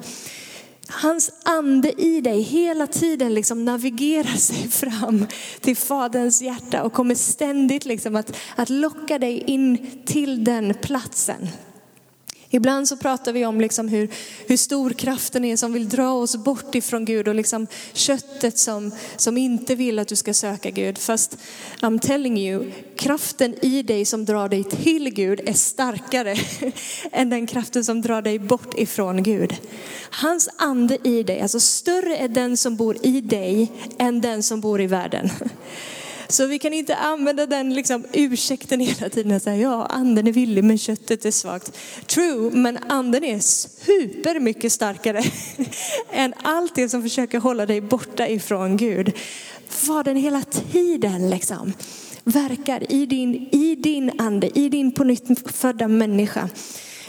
Hans 0.91 1.32
ande 1.43 2.02
i 2.02 2.21
dig 2.21 2.41
hela 2.41 2.88
tiden 2.88 3.34
liksom 3.34 3.65
navigerar 3.65 4.38
sig 4.38 4.69
fram 4.69 5.25
till 5.62 5.78
Faderns 5.78 6.41
hjärta 6.41 6.84
och 6.84 6.93
kommer 6.93 7.15
ständigt 7.15 7.86
liksom 7.86 8.15
att, 8.15 8.38
att 8.56 8.69
locka 8.69 9.19
dig 9.19 9.43
in 9.47 9.91
till 10.06 10.43
den 10.43 10.73
platsen. 10.73 11.47
Ibland 12.51 12.88
så 12.88 12.97
pratar 12.97 13.33
vi 13.33 13.45
om 13.45 13.62
liksom 13.62 13.88
hur, 13.88 14.09
hur 14.47 14.57
stor 14.57 14.89
kraften 14.89 15.45
är 15.45 15.57
som 15.57 15.73
vill 15.73 15.89
dra 15.89 16.12
oss 16.12 16.35
bort 16.35 16.75
ifrån 16.75 17.05
Gud 17.05 17.27
och 17.27 17.35
liksom 17.35 17.67
köttet 17.93 18.57
som, 18.57 18.91
som 19.17 19.38
inte 19.38 19.75
vill 19.75 19.99
att 19.99 20.07
du 20.07 20.15
ska 20.15 20.33
söka 20.33 20.69
Gud. 20.69 20.97
Fast 20.97 21.38
I'm 21.81 21.99
telling 21.99 22.38
you, 22.38 22.71
kraften 22.95 23.65
i 23.65 23.83
dig 23.83 24.05
som 24.05 24.25
drar 24.25 24.49
dig 24.49 24.63
till 24.63 25.09
Gud 25.09 25.41
är 25.45 25.53
starkare 25.53 26.35
än 27.12 27.29
den 27.29 27.47
kraften 27.47 27.83
som 27.83 28.01
drar 28.01 28.21
dig 28.21 28.39
bort 28.39 28.79
ifrån 28.79 29.23
Gud. 29.23 29.55
Hans 30.09 30.49
ande 30.57 30.97
i 31.03 31.23
dig, 31.23 31.41
alltså 31.41 31.59
större 31.59 32.17
är 32.17 32.27
den 32.27 32.57
som 32.57 32.75
bor 32.75 32.97
i 33.05 33.21
dig 33.21 33.71
än 33.97 34.21
den 34.21 34.43
som 34.43 34.62
bor 34.62 34.81
i 34.81 34.88
världen. 34.88 35.29
Så 36.32 36.46
vi 36.46 36.60
kan 36.60 36.74
inte 36.74 36.96
använda 36.96 37.46
den 37.46 37.74
liksom 37.74 38.06
ursäkten 38.13 38.80
hela 38.80 39.10
tiden 39.10 39.39
Så 39.39 39.50
här, 39.50 39.58
ja, 39.58 39.86
anden 39.86 40.28
är 40.28 40.32
villig 40.32 40.63
men 40.63 40.78
köttet 40.78 41.26
är 41.26 41.32
svagt. 41.32 41.78
True, 42.08 42.52
men 42.52 42.78
anden 42.78 43.24
är 43.24 43.39
super 43.39 44.39
mycket 44.39 44.72
starkare 44.72 45.24
än 46.12 46.34
allt 46.42 46.76
det 46.76 46.89
som 46.89 47.02
försöker 47.02 47.39
hålla 47.39 47.65
dig 47.65 47.82
borta 47.82 48.28
ifrån 48.28 48.78
Gud. 48.78 49.13
Var 49.88 50.04
den 50.04 50.18
hela 50.18 50.42
tiden 50.72 51.30
liksom 51.30 51.74
verkar 52.24 52.92
i 52.92 53.06
din, 53.06 53.50
i 53.52 53.76
din 53.76 54.22
ande, 54.22 54.60
i 54.60 54.70
din 54.70 54.92
på 54.92 55.04
nytt 55.04 55.52
födda 55.52 55.88
människa. 55.88 56.50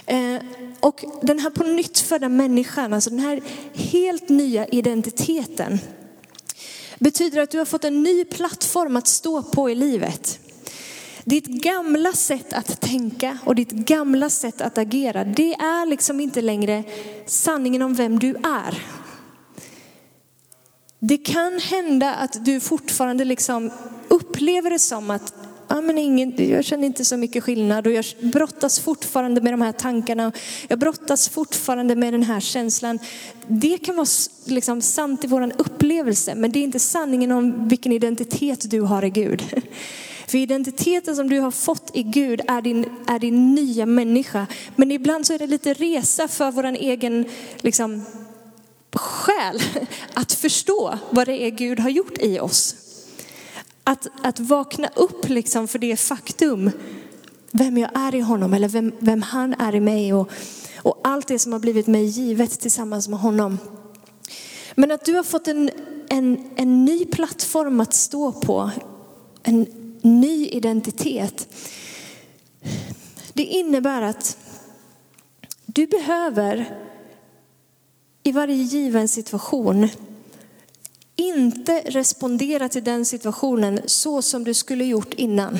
Eh, 0.06 0.36
och 0.80 1.04
den 1.22 1.38
här 1.38 1.50
på 1.50 1.64
nytt 1.64 1.98
födda 1.98 2.28
människan, 2.28 2.92
alltså 2.92 3.10
den 3.10 3.18
här 3.18 3.40
helt 3.74 4.28
nya 4.28 4.66
identiteten, 4.66 5.78
betyder 7.00 7.40
att 7.40 7.50
du 7.50 7.58
har 7.58 7.64
fått 7.64 7.84
en 7.84 8.02
ny 8.02 8.24
plattform 8.24 8.96
att 8.96 9.06
stå 9.06 9.42
på 9.42 9.70
i 9.70 9.74
livet. 9.74 10.38
Ditt 11.24 11.46
gamla 11.46 12.12
sätt 12.12 12.52
att 12.52 12.80
tänka 12.80 13.38
och 13.44 13.54
ditt 13.54 13.70
gamla 13.70 14.30
sätt 14.30 14.60
att 14.60 14.78
agera, 14.78 15.24
det 15.24 15.54
är 15.54 15.86
liksom 15.86 16.20
inte 16.20 16.42
längre 16.42 16.84
sanningen 17.26 17.82
om 17.82 17.94
vem 17.94 18.18
du 18.18 18.34
är. 18.34 18.84
Det 20.98 21.16
kan 21.18 21.58
hända 21.58 22.14
att 22.14 22.44
du 22.44 22.60
fortfarande 22.60 23.24
liksom 23.24 23.70
upplever 24.08 24.70
det 24.70 24.78
som 24.78 25.10
att 25.10 25.34
ah, 25.78 25.80
men 25.80 25.98
ingen, 25.98 26.50
jag 26.50 26.64
känner 26.64 26.86
inte 26.86 27.04
så 27.04 27.16
mycket 27.16 27.44
skillnad 27.44 27.86
och 27.86 27.92
jag 27.92 28.04
brottas 28.20 28.80
fortfarande 28.80 29.40
med 29.40 29.52
de 29.52 29.62
här 29.62 29.72
tankarna. 29.72 30.32
Jag 30.68 30.78
brottas 30.78 31.28
fortfarande 31.28 31.96
med 31.96 32.14
den 32.14 32.22
här 32.22 32.40
känslan. 32.40 32.98
Det 33.46 33.78
kan 33.78 33.96
vara 33.96 34.06
liksom 34.44 34.82
sant 34.82 35.24
i 35.24 35.26
vår 35.26 35.52
upplevelse, 35.58 36.34
men 36.34 36.52
det 36.52 36.58
är 36.58 36.64
inte 36.64 36.78
sanningen 36.78 37.32
om 37.32 37.68
vilken 37.68 37.92
identitet 37.92 38.70
du 38.70 38.80
har 38.80 39.04
i 39.04 39.10
Gud. 39.10 39.44
För 40.26 40.38
identiteten 40.38 41.16
som 41.16 41.28
du 41.28 41.40
har 41.40 41.50
fått 41.50 41.90
i 41.94 42.02
Gud 42.02 42.40
är 42.48 42.62
din, 42.62 42.84
är 43.06 43.18
din 43.18 43.54
nya 43.54 43.86
människa. 43.86 44.46
Men 44.76 44.92
ibland 44.92 45.26
så 45.26 45.32
är 45.32 45.38
det 45.38 45.46
lite 45.46 45.74
resa 45.74 46.28
för 46.28 46.50
vår 46.50 46.64
egen 46.64 47.24
liksom, 47.56 48.04
själ 48.92 49.62
att 50.14 50.32
förstå 50.32 50.98
vad 51.10 51.26
det 51.26 51.42
är 51.42 51.50
Gud 51.50 51.80
har 51.80 51.90
gjort 51.90 52.18
i 52.18 52.40
oss. 52.40 52.74
Att, 53.90 54.06
att 54.22 54.40
vakna 54.40 54.88
upp 54.96 55.28
liksom 55.28 55.68
för 55.68 55.78
det 55.78 55.96
faktum 55.96 56.70
vem 57.52 57.78
jag 57.78 57.90
är 57.94 58.14
i 58.14 58.20
honom 58.20 58.54
eller 58.54 58.68
vem, 58.68 58.92
vem 58.98 59.22
han 59.22 59.54
är 59.54 59.74
i 59.74 59.80
mig 59.80 60.14
och, 60.14 60.30
och 60.82 61.00
allt 61.04 61.28
det 61.28 61.38
som 61.38 61.52
har 61.52 61.60
blivit 61.60 61.86
mig 61.86 62.04
givet 62.04 62.60
tillsammans 62.60 63.08
med 63.08 63.18
honom. 63.18 63.58
Men 64.74 64.90
att 64.90 65.04
du 65.04 65.14
har 65.14 65.22
fått 65.22 65.48
en, 65.48 65.70
en, 66.08 66.50
en 66.56 66.84
ny 66.84 67.04
plattform 67.04 67.80
att 67.80 67.94
stå 67.94 68.32
på, 68.32 68.70
en 69.42 69.66
ny 70.02 70.46
identitet. 70.46 71.48
Det 73.32 73.44
innebär 73.44 74.02
att 74.02 74.36
du 75.66 75.86
behöver 75.86 76.78
i 78.22 78.32
varje 78.32 78.62
given 78.62 79.08
situation 79.08 79.88
inte 81.20 81.82
respondera 81.86 82.68
till 82.68 82.84
den 82.84 83.04
situationen 83.04 83.80
så 83.86 84.22
som 84.22 84.44
du 84.44 84.54
skulle 84.54 84.84
gjort 84.84 85.14
innan. 85.14 85.58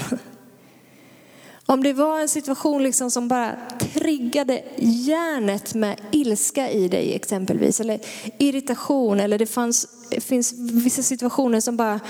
Om 1.66 1.83
det 1.83 1.92
var 1.92 2.20
en 2.20 2.29
situation 2.29 2.83
liksom 2.83 3.11
som 3.11 3.29
bara 3.29 3.57
triggade 3.94 4.62
hjärnet 4.79 5.75
med 5.75 6.01
ilska 6.12 6.70
i 6.70 6.88
dig 6.88 7.14
exempelvis, 7.14 7.81
eller 7.81 8.01
irritation, 8.38 9.20
eller 9.20 9.38
det, 9.38 9.46
fanns, 9.46 9.87
det 10.11 10.20
finns 10.20 10.55
vissa 10.59 11.03
situationer 11.03 11.61
som 11.61 11.77
bara 11.77 12.01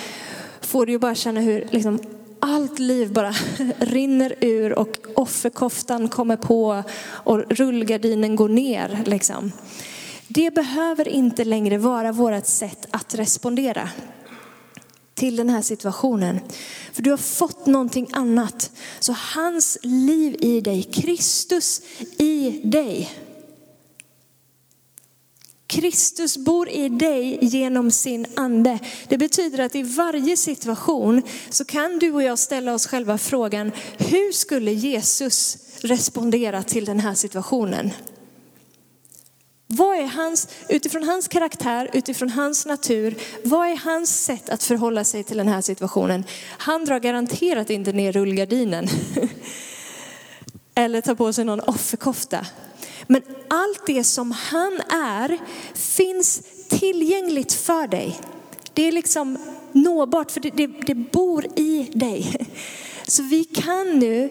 får 0.60 0.86
dig 0.86 0.94
att 0.94 1.00
bara 1.00 1.14
känna 1.14 1.40
hur 1.40 1.68
liksom 1.70 1.98
allt 2.40 2.78
liv 2.78 3.12
bara 3.12 3.34
rinner 3.78 4.34
ur 4.40 4.78
och 4.78 4.98
offerkoftan 5.14 6.08
kommer 6.08 6.36
på 6.36 6.82
och 7.02 7.38
rullgardinen 7.50 8.36
går 8.36 8.48
ner. 8.48 9.02
Liksom. 9.06 9.52
Det 10.34 10.54
behöver 10.54 11.08
inte 11.08 11.44
längre 11.44 11.78
vara 11.78 12.12
vårt 12.12 12.46
sätt 12.46 12.86
att 12.90 13.14
respondera 13.14 13.88
till 15.14 15.36
den 15.36 15.48
här 15.48 15.62
situationen. 15.62 16.40
För 16.92 17.02
du 17.02 17.10
har 17.10 17.16
fått 17.16 17.66
någonting 17.66 18.08
annat. 18.12 18.70
Så 19.00 19.12
hans 19.34 19.78
liv 19.82 20.36
i 20.40 20.60
dig, 20.60 20.82
Kristus 20.82 21.82
i 22.18 22.60
dig. 22.64 23.10
Kristus 25.66 26.36
bor 26.36 26.68
i 26.68 26.88
dig 26.88 27.38
genom 27.42 27.90
sin 27.90 28.26
ande. 28.36 28.78
Det 29.08 29.18
betyder 29.18 29.58
att 29.58 29.74
i 29.74 29.82
varje 29.82 30.36
situation 30.36 31.22
så 31.50 31.64
kan 31.64 31.98
du 31.98 32.12
och 32.12 32.22
jag 32.22 32.38
ställa 32.38 32.74
oss 32.74 32.86
själva 32.86 33.18
frågan, 33.18 33.72
hur 33.98 34.32
skulle 34.32 34.72
Jesus 34.72 35.58
respondera 35.80 36.62
till 36.62 36.84
den 36.84 37.00
här 37.00 37.14
situationen? 37.14 37.90
Vad 39.72 39.98
är 39.98 40.06
hans, 40.06 40.48
utifrån 40.68 41.04
hans 41.04 41.28
karaktär, 41.28 41.90
utifrån 41.92 42.28
hans 42.28 42.66
natur, 42.66 43.14
vad 43.44 43.68
är 43.68 43.76
hans 43.76 44.24
sätt 44.24 44.48
att 44.50 44.62
förhålla 44.62 45.04
sig 45.04 45.24
till 45.24 45.36
den 45.36 45.48
här 45.48 45.60
situationen? 45.60 46.24
Han 46.58 46.84
drar 46.84 46.98
garanterat 47.00 47.70
inte 47.70 47.92
ner 47.92 48.12
rullgardinen. 48.12 48.88
Eller 50.74 51.00
tar 51.00 51.14
på 51.14 51.32
sig 51.32 51.44
någon 51.44 51.60
offerkofta. 51.60 52.46
Men 53.06 53.22
allt 53.48 53.86
det 53.86 54.04
som 54.04 54.30
han 54.32 54.80
är 54.90 55.38
finns 55.74 56.42
tillgängligt 56.68 57.52
för 57.52 57.86
dig. 57.86 58.20
Det 58.74 58.88
är 58.88 58.92
liksom 58.92 59.38
nåbart 59.72 60.30
för 60.30 60.40
det, 60.40 60.50
det, 60.50 60.66
det 60.66 60.94
bor 60.94 61.46
i 61.56 61.90
dig. 61.94 62.46
Så 63.06 63.22
vi 63.22 63.44
kan 63.44 63.98
nu 63.98 64.30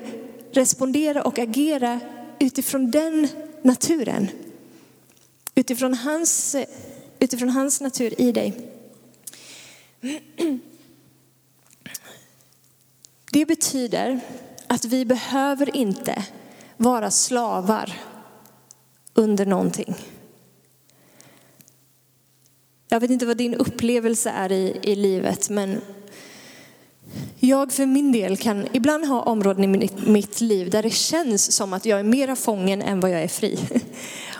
respondera 0.52 1.22
och 1.22 1.40
agera 1.40 2.00
utifrån 2.40 2.92
den 2.92 3.28
naturen. 3.64 4.30
Utifrån 5.60 5.94
hans, 5.94 6.56
utifrån 7.20 7.50
hans 7.50 7.82
natur 7.82 8.22
i 8.22 8.32
dig. 8.32 8.72
Det 13.32 13.46
betyder 13.46 14.20
att 14.68 14.86
vi 14.86 15.06
behöver 15.06 15.76
inte 15.76 16.26
vara 16.78 17.12
slavar 17.12 18.00
under 19.14 19.46
någonting. 19.46 19.96
Jag 22.90 23.00
vet 23.00 23.12
inte 23.12 23.26
vad 23.26 23.38
din 23.38 23.56
upplevelse 23.56 24.30
är 24.30 24.52
i, 24.52 24.80
i 24.84 24.96
livet, 24.96 25.50
men 25.50 25.82
jag 27.40 27.72
för 27.72 27.86
min 27.86 28.12
del 28.12 28.38
kan 28.38 28.68
ibland 28.74 29.06
ha 29.06 29.22
områden 29.22 29.64
i 29.64 29.68
mitt, 29.68 30.08
mitt 30.08 30.42
liv 30.42 30.70
där 30.70 30.84
det 30.84 30.94
känns 30.94 31.52
som 31.52 31.74
att 31.74 31.86
jag 31.86 32.00
är 32.00 32.04
mera 32.04 32.36
fången 32.36 32.82
än 32.82 33.00
vad 33.00 33.12
jag 33.12 33.22
är 33.22 33.28
fri. 33.28 33.60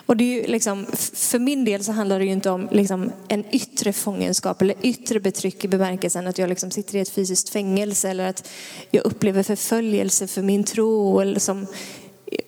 Och 0.10 0.18
det 0.18 0.24
är 0.24 0.42
ju 0.42 0.48
liksom, 0.48 0.86
för 1.14 1.40
min 1.40 1.66
del 1.66 1.84
så 1.84 1.92
handlar 1.92 2.20
det 2.20 2.26
ju 2.26 2.32
inte 2.32 2.50
om 2.50 2.68
liksom 2.72 3.12
en 3.28 3.44
yttre 3.52 3.94
fångenskap 3.94 4.62
eller 4.62 4.76
yttre 4.82 5.20
betryck 5.20 5.66
i 5.66 5.68
bemärkelsen 5.68 6.28
att 6.28 6.38
jag 6.38 6.50
liksom 6.50 6.72
sitter 6.72 6.96
i 6.96 7.00
ett 7.00 7.10
fysiskt 7.10 7.50
fängelse 7.50 8.10
eller 8.10 8.28
att 8.28 8.50
jag 8.92 9.06
upplever 9.06 9.44
förföljelse 9.44 10.28
för 10.28 10.42
min 10.42 10.64
tro. 10.64 11.20
Eller 11.20 11.40
som, 11.40 11.68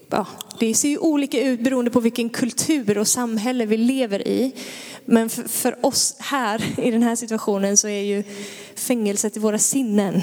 ja, 0.09 0.27
det 0.59 0.73
ser 0.73 0.89
ju 0.89 0.97
olika 0.97 1.41
ut 1.41 1.63
beroende 1.63 1.91
på 1.91 1.99
vilken 1.99 2.29
kultur 2.29 2.97
och 2.97 3.07
samhälle 3.07 3.65
vi 3.65 3.77
lever 3.77 4.27
i. 4.27 4.55
Men 5.05 5.29
för, 5.29 5.43
för 5.43 5.85
oss 5.85 6.15
här 6.19 6.63
i 6.79 6.91
den 6.91 7.03
här 7.03 7.15
situationen 7.15 7.77
så 7.77 7.87
är 7.87 8.01
ju 8.01 8.23
fängelset 8.75 9.37
i 9.37 9.39
våra 9.39 9.59
sinnen 9.59 10.21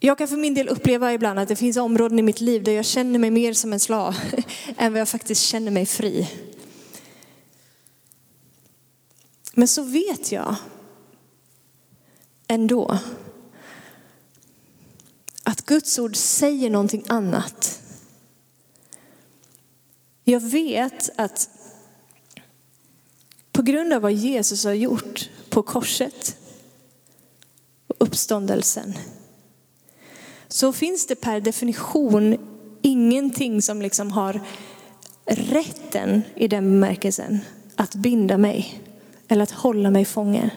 jag 0.00 0.18
kan 0.18 0.28
för 0.28 0.36
min 0.36 0.54
del 0.54 0.68
uppleva 0.68 1.12
ibland 1.12 1.38
att 1.38 1.48
det 1.48 1.56
finns 1.56 1.76
områden 1.76 2.18
i 2.18 2.22
mitt 2.22 2.40
liv 2.40 2.62
där 2.62 2.72
jag 2.72 2.84
känner 2.84 3.18
mig 3.18 3.30
mer 3.30 3.52
som 3.52 3.72
en 3.72 3.80
slav 3.80 4.16
än 4.76 4.92
vad 4.92 5.00
jag 5.00 5.08
faktiskt 5.08 5.42
känner 5.42 5.70
mig 5.70 5.86
fri. 5.86 6.28
Men 9.52 9.68
så 9.68 9.82
vet 9.82 10.32
jag 10.32 10.56
ändå 12.48 12.98
att 15.42 15.66
Guds 15.66 15.98
ord 15.98 16.16
säger 16.16 16.70
någonting 16.70 17.04
annat. 17.08 17.82
Jag 20.24 20.40
vet 20.40 21.10
att 21.16 21.50
på 23.52 23.62
grund 23.62 23.92
av 23.92 24.02
vad 24.02 24.12
Jesus 24.12 24.64
har 24.64 24.72
gjort 24.72 25.30
på 25.50 25.62
korset 25.62 26.36
och 27.86 27.96
uppståndelsen 27.98 28.94
så 30.48 30.72
finns 30.72 31.06
det 31.06 31.14
per 31.14 31.40
definition 31.40 32.36
ingenting 32.82 33.62
som 33.62 33.82
liksom 33.82 34.12
har 34.12 34.40
rätten 35.26 36.22
i 36.34 36.48
den 36.48 36.64
bemärkelsen 36.64 37.40
att 37.76 37.94
binda 37.94 38.38
mig 38.38 38.80
eller 39.28 39.42
att 39.42 39.50
hålla 39.50 39.90
mig 39.90 40.04
fången. 40.04 40.50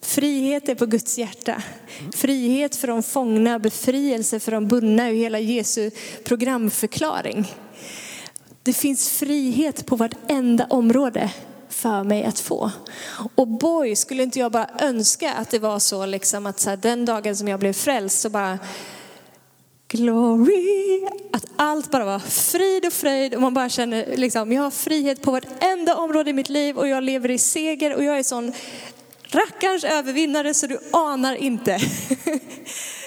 Frihet 0.00 0.68
är 0.68 0.74
på 0.74 0.86
Guds 0.86 1.18
hjärta. 1.18 1.62
Frihet 2.14 2.76
för 2.76 2.88
de 2.88 3.02
fångna, 3.02 3.58
befrielse 3.58 4.40
för 4.40 4.52
de 4.52 4.68
bundna 4.68 5.08
är 5.08 5.14
hela 5.14 5.38
Jesu 5.38 5.90
programförklaring. 6.24 7.52
Det 8.62 8.72
finns 8.72 9.10
frihet 9.10 9.86
på 9.86 9.96
vartenda 9.96 10.66
område 10.70 11.30
för 11.72 12.04
mig 12.04 12.24
att 12.24 12.40
få. 12.40 12.70
Och 13.34 13.48
boy, 13.48 13.96
skulle 13.96 14.22
inte 14.22 14.38
jag 14.38 14.52
bara 14.52 14.70
önska 14.78 15.34
att 15.34 15.50
det 15.50 15.58
var 15.58 15.78
så 15.78 16.06
liksom 16.06 16.46
att 16.46 16.60
så 16.60 16.70
här, 16.70 16.76
den 16.76 17.04
dagen 17.04 17.36
som 17.36 17.48
jag 17.48 17.60
blev 17.60 17.72
frälst 17.72 18.20
så 18.20 18.30
bara 18.30 18.58
glory, 19.88 21.08
att 21.32 21.44
allt 21.56 21.90
bara 21.90 22.04
var 22.04 22.18
frid 22.18 22.86
och 22.86 22.92
fröjd 22.92 23.34
och 23.34 23.40
man 23.40 23.54
bara 23.54 23.68
känner 23.68 24.16
liksom, 24.16 24.52
jag 24.52 24.62
har 24.62 24.70
frihet 24.70 25.22
på 25.22 25.30
vartenda 25.30 25.96
område 25.96 26.30
i 26.30 26.32
mitt 26.32 26.48
liv 26.48 26.78
och 26.78 26.88
jag 26.88 27.04
lever 27.04 27.30
i 27.30 27.38
seger 27.38 27.94
och 27.94 28.04
jag 28.04 28.18
är 28.18 28.22
sån 28.22 28.52
rackarns 29.30 29.84
övervinnare 29.84 30.54
så 30.54 30.66
du 30.66 30.78
anar 30.92 31.34
inte. 31.34 31.78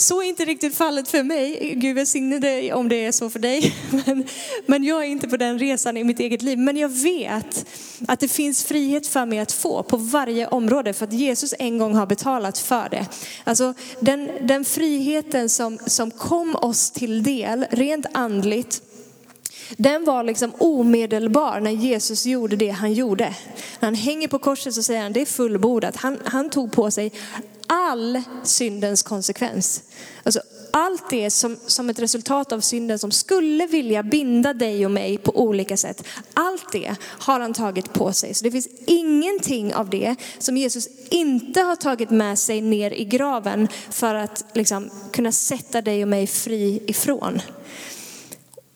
Så 0.00 0.22
är 0.22 0.26
inte 0.26 0.44
riktigt 0.44 0.74
fallet 0.74 1.08
för 1.08 1.22
mig. 1.22 1.74
Gud 1.76 1.94
välsigne 1.94 2.38
dig 2.38 2.72
om 2.72 2.88
det 2.88 3.04
är 3.04 3.12
så 3.12 3.30
för 3.30 3.38
dig. 3.38 3.74
Men, 4.06 4.24
men 4.66 4.84
jag 4.84 5.04
är 5.04 5.08
inte 5.08 5.28
på 5.28 5.36
den 5.36 5.58
resan 5.58 5.96
i 5.96 6.04
mitt 6.04 6.20
eget 6.20 6.42
liv. 6.42 6.58
Men 6.58 6.76
jag 6.76 6.88
vet 6.88 7.66
att 8.08 8.20
det 8.20 8.28
finns 8.28 8.64
frihet 8.64 9.06
för 9.06 9.26
mig 9.26 9.38
att 9.38 9.52
få 9.52 9.82
på 9.82 9.96
varje 9.96 10.46
område 10.46 10.92
för 10.92 11.06
att 11.06 11.12
Jesus 11.12 11.54
en 11.58 11.78
gång 11.78 11.94
har 11.94 12.06
betalat 12.06 12.58
för 12.58 12.88
det. 12.88 13.06
Alltså 13.44 13.74
den, 14.00 14.30
den 14.40 14.64
friheten 14.64 15.48
som, 15.48 15.78
som 15.86 16.10
kom 16.10 16.56
oss 16.56 16.90
till 16.90 17.22
del 17.22 17.66
rent 17.70 18.06
andligt 18.12 18.82
den 19.76 20.04
var 20.04 20.24
liksom 20.24 20.52
omedelbar 20.58 21.60
när 21.60 21.70
Jesus 21.70 22.26
gjorde 22.26 22.56
det 22.56 22.70
han 22.70 22.92
gjorde. 22.92 23.34
När 23.80 23.86
han 23.86 23.94
hänger 23.94 24.28
på 24.28 24.38
korset 24.38 24.74
så 24.74 24.82
säger 24.82 25.02
han 25.02 25.12
det 25.12 25.20
är 25.20 25.26
fullbordat. 25.26 25.96
Han, 25.96 26.18
han 26.24 26.50
tog 26.50 26.72
på 26.72 26.90
sig 26.90 27.12
all 27.70 28.22
syndens 28.42 29.02
konsekvens. 29.02 29.82
Alltså 30.22 30.40
allt 30.72 31.10
det 31.10 31.30
som, 31.30 31.56
som 31.66 31.90
ett 31.90 31.98
resultat 31.98 32.52
av 32.52 32.60
synden 32.60 32.98
som 32.98 33.10
skulle 33.10 33.66
vilja 33.66 34.02
binda 34.02 34.54
dig 34.54 34.84
och 34.84 34.90
mig 34.90 35.18
på 35.18 35.40
olika 35.40 35.76
sätt. 35.76 36.04
Allt 36.34 36.72
det 36.72 36.96
har 37.02 37.40
han 37.40 37.52
tagit 37.52 37.92
på 37.92 38.12
sig. 38.12 38.34
Så 38.34 38.44
det 38.44 38.50
finns 38.50 38.68
ingenting 38.86 39.74
av 39.74 39.90
det 39.90 40.16
som 40.38 40.56
Jesus 40.56 40.88
inte 41.10 41.60
har 41.60 41.76
tagit 41.76 42.10
med 42.10 42.38
sig 42.38 42.60
ner 42.60 42.90
i 42.90 43.04
graven 43.04 43.68
för 43.90 44.14
att 44.14 44.44
liksom, 44.52 44.90
kunna 45.12 45.32
sätta 45.32 45.82
dig 45.82 46.02
och 46.02 46.08
mig 46.08 46.26
fri 46.26 46.82
ifrån. 46.86 47.40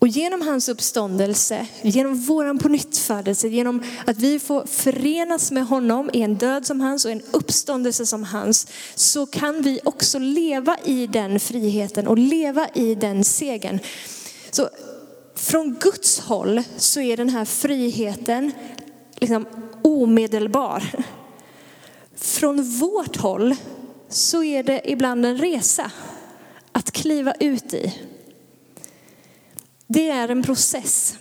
Och 0.05 0.09
genom 0.09 0.41
hans 0.41 0.69
uppståndelse, 0.69 1.67
genom 1.83 2.21
våran 2.21 2.59
pånyttfödelse, 2.59 3.49
genom 3.49 3.83
att 4.07 4.19
vi 4.19 4.39
får 4.39 4.67
förenas 4.67 5.51
med 5.51 5.67
honom 5.67 6.11
i 6.13 6.23
en 6.23 6.35
död 6.35 6.67
som 6.67 6.81
hans 6.81 7.05
och 7.05 7.11
en 7.11 7.23
uppståndelse 7.31 8.07
som 8.07 8.25
hans, 8.25 8.67
så 8.95 9.27
kan 9.27 9.63
vi 9.63 9.81
också 9.85 10.19
leva 10.19 10.77
i 10.85 11.07
den 11.07 11.41
friheten 11.41 12.07
och 12.07 12.19
leva 12.19 12.69
i 12.75 12.95
den 12.95 13.25
segern. 13.25 13.79
Så 14.51 14.69
från 15.35 15.75
Guds 15.75 16.21
håll 16.21 16.63
så 16.77 17.01
är 17.01 17.17
den 17.17 17.29
här 17.29 17.45
friheten 17.45 18.53
liksom 19.15 19.47
omedelbar. 19.83 20.83
Från 22.17 22.63
vårt 22.63 23.17
håll 23.17 23.57
så 24.09 24.45
är 24.45 24.63
det 24.63 24.91
ibland 24.91 25.27
en 25.27 25.39
resa 25.39 25.91
att 26.73 26.91
kliva 26.91 27.33
ut 27.41 27.75
i. 27.75 27.95
Det 29.87 30.11
är 30.11 30.29
en 30.29 30.43
process. 30.43 31.19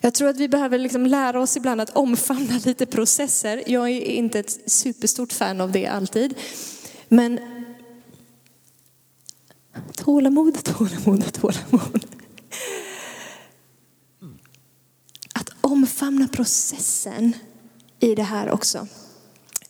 Jag 0.00 0.14
tror 0.14 0.28
att 0.28 0.36
vi 0.36 0.48
behöver 0.48 0.78
liksom 0.78 1.06
lära 1.06 1.40
oss 1.40 1.56
ibland 1.56 1.80
att 1.80 1.96
omfamna 1.96 2.58
lite 2.64 2.86
processer. 2.86 3.62
Jag 3.66 3.90
är 3.90 4.00
inte 4.00 4.38
ett 4.38 4.70
superstort 4.70 5.32
fan 5.32 5.60
av 5.60 5.72
det 5.72 5.86
alltid. 5.86 6.34
Men 7.08 7.40
tålamod, 9.94 10.64
tålamod, 10.64 11.32
tålamod. 11.32 12.06
Att 15.34 15.50
omfamna 15.60 16.28
processen 16.28 17.32
i 18.00 18.14
det 18.14 18.22
här 18.22 18.50
också. 18.50 18.86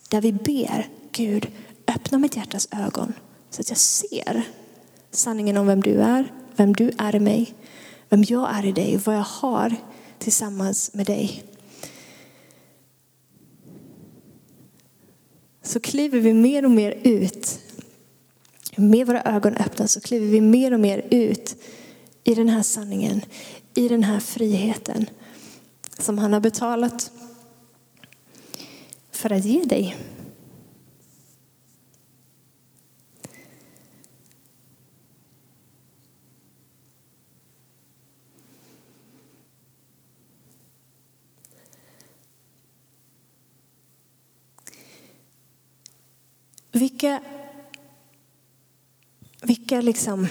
Där 0.09 0.21
vi 0.21 0.31
ber 0.31 0.89
Gud, 1.11 1.47
öppna 1.87 2.17
mitt 2.17 2.35
hjärtas 2.35 2.67
ögon 2.71 3.13
så 3.49 3.61
att 3.61 3.69
jag 3.69 3.77
ser 3.77 4.43
sanningen 5.11 5.57
om 5.57 5.67
vem 5.67 5.81
du 5.81 6.01
är, 6.01 6.31
vem 6.55 6.73
du 6.73 6.91
är 6.97 7.15
i 7.15 7.19
mig 7.19 7.55
vem 8.09 8.23
jag 8.27 8.55
är 8.55 8.65
i 8.65 8.71
dig 8.71 8.95
och 8.95 9.01
vad 9.01 9.15
jag 9.15 9.21
har 9.21 9.75
tillsammans 10.19 10.93
med 10.93 11.05
dig. 11.05 11.43
Så 15.63 15.79
kliver 15.79 16.19
vi 16.19 16.33
mer 16.33 16.65
och 16.65 16.71
mer 16.71 16.91
ut, 17.03 17.59
med 18.75 19.07
våra 19.07 19.21
ögon 19.21 19.55
öppna 19.55 19.87
så 19.87 20.01
kliver 20.01 20.27
vi 20.27 20.41
mer 20.41 20.73
och 20.73 20.79
mer 20.79 21.07
ut 21.11 21.55
i 22.23 22.35
den 22.35 22.49
här 22.49 22.63
sanningen, 22.63 23.21
i 23.73 23.87
den 23.87 24.03
här 24.03 24.19
friheten 24.19 25.09
som 25.99 26.17
han 26.17 26.33
har 26.33 26.39
betalat 26.39 27.11
för 29.11 29.31
att 29.31 29.45
ge 29.45 29.63
dig. 29.63 29.95
Vilka, 47.07 47.21
vilka 49.41 49.81
liksom 49.81 50.27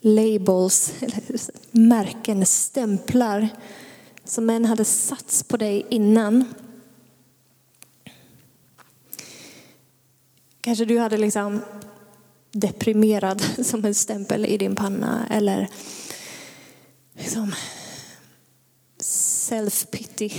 labels, 0.00 0.92
märken, 1.70 2.46
stämplar 2.46 3.48
som 4.24 4.46
män 4.46 4.64
hade 4.64 4.84
satts 4.84 5.42
på 5.42 5.56
dig 5.56 5.86
innan. 5.90 6.44
Kanske 10.60 10.84
du 10.84 10.98
hade 10.98 11.16
liksom 11.16 11.60
deprimerad 12.52 13.42
som 13.66 13.84
en 13.84 13.94
stämpel 13.94 14.46
i 14.46 14.56
din 14.56 14.74
panna 14.74 15.26
eller 15.30 15.68
liksom 17.12 17.54
self-pity, 19.50 20.32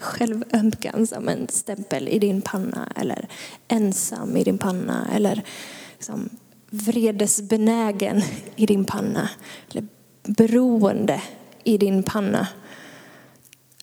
självömkan 0.00 1.06
som 1.06 1.28
en 1.28 1.48
stämpel 1.48 2.08
i 2.08 2.18
din 2.18 2.42
panna 2.42 2.92
eller 2.96 3.28
ensam 3.68 4.36
i 4.36 4.44
din 4.44 4.58
panna 4.58 5.08
eller 5.14 5.44
liksom 5.92 6.28
vredesbenägen 6.70 8.22
i 8.56 8.66
din 8.66 8.84
panna 8.84 9.30
eller 9.70 9.86
beroende 10.22 11.22
i 11.64 11.78
din 11.78 12.02
panna. 12.02 12.48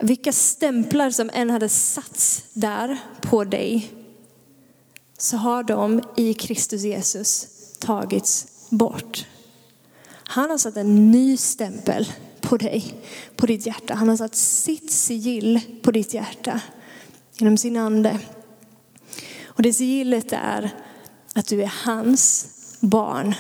Vilka 0.02 0.34
stämplar 0.34 1.10
som 1.10 1.30
än 1.34 1.50
hade 1.50 1.70
satts 1.70 2.44
där 2.54 2.98
på 3.22 3.44
dig 3.44 3.92
så 5.18 5.38
har 5.38 5.64
de 5.64 6.02
i 6.18 6.34
Kristus 6.34 6.84
Jesus 6.84 7.48
tagits 7.80 8.48
bort. 8.70 9.26
Han 10.24 10.50
har 10.50 10.58
satt 10.58 10.78
en 10.78 11.12
ny 11.12 11.38
stämpel 11.38 12.08
på 12.54 12.58
dig, 12.58 12.96
på 13.36 13.46
ditt 13.46 13.66
hjärta. 13.66 13.94
Han 13.94 14.10
har 14.10 14.18
satt 14.18 14.36
sitt 14.36 14.92
sigill 14.92 15.60
på 15.82 15.92
ditt 15.92 16.14
hjärta 16.14 16.62
genom 17.38 17.58
sin 17.58 17.78
ande. 17.78 18.20
Och 19.46 19.62
det 19.62 19.74
sigillet 19.74 20.34
är 20.34 20.72
att 21.34 21.48
du 21.48 21.64
är 21.64 21.74
hans 21.86 22.48
barn. 22.80 23.36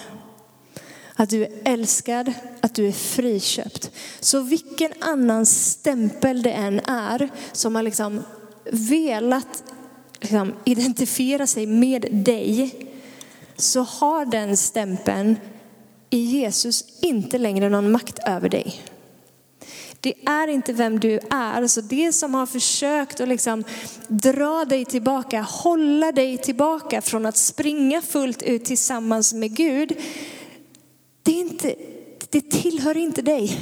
Att 1.16 1.30
du 1.30 1.44
är 1.44 1.52
älskad, 1.66 2.34
att 2.62 2.76
du 2.76 2.88
är 2.88 2.92
friköpt. 2.92 3.92
Så 4.20 4.42
vilken 4.42 4.92
annan 5.00 5.46
stämpel 5.46 6.42
det 6.42 6.52
än 6.52 6.80
är 6.80 7.30
som 7.52 7.76
har 7.76 7.84
liksom 7.84 8.24
velat 8.72 9.64
liksom 10.22 10.54
identifiera 10.66 11.48
sig 11.48 11.66
med 11.66 12.08
dig 12.12 12.76
så 13.58 13.82
har 13.82 14.26
den 14.26 14.58
stämpeln 14.58 15.36
i 16.10 16.20
Jesus 16.20 16.86
inte 17.02 17.38
längre 17.38 17.70
någon 17.70 17.92
makt 17.92 18.20
över 18.20 18.50
dig. 18.50 18.93
Det 20.04 20.14
är 20.26 20.48
inte 20.48 20.74
vem 20.74 21.00
du 21.00 21.20
är. 21.30 21.68
Så 21.68 21.82
det 21.82 22.14
som 22.14 22.34
har 22.34 22.46
försökt 22.46 23.20
att 23.20 23.28
liksom 23.28 23.64
dra 24.08 24.66
dig 24.66 24.86
tillbaka, 24.86 25.42
hålla 25.42 26.12
dig 26.12 26.38
tillbaka 26.38 27.02
från 27.02 27.26
att 27.26 27.38
springa 27.38 28.02
fullt 28.02 28.42
ut 28.42 28.66
tillsammans 28.66 29.34
med 29.34 29.56
Gud, 29.56 29.98
det, 31.24 31.32
är 31.32 31.40
inte, 31.40 31.76
det 32.30 32.52
tillhör 32.52 32.98
inte 32.98 33.22
dig. 33.22 33.60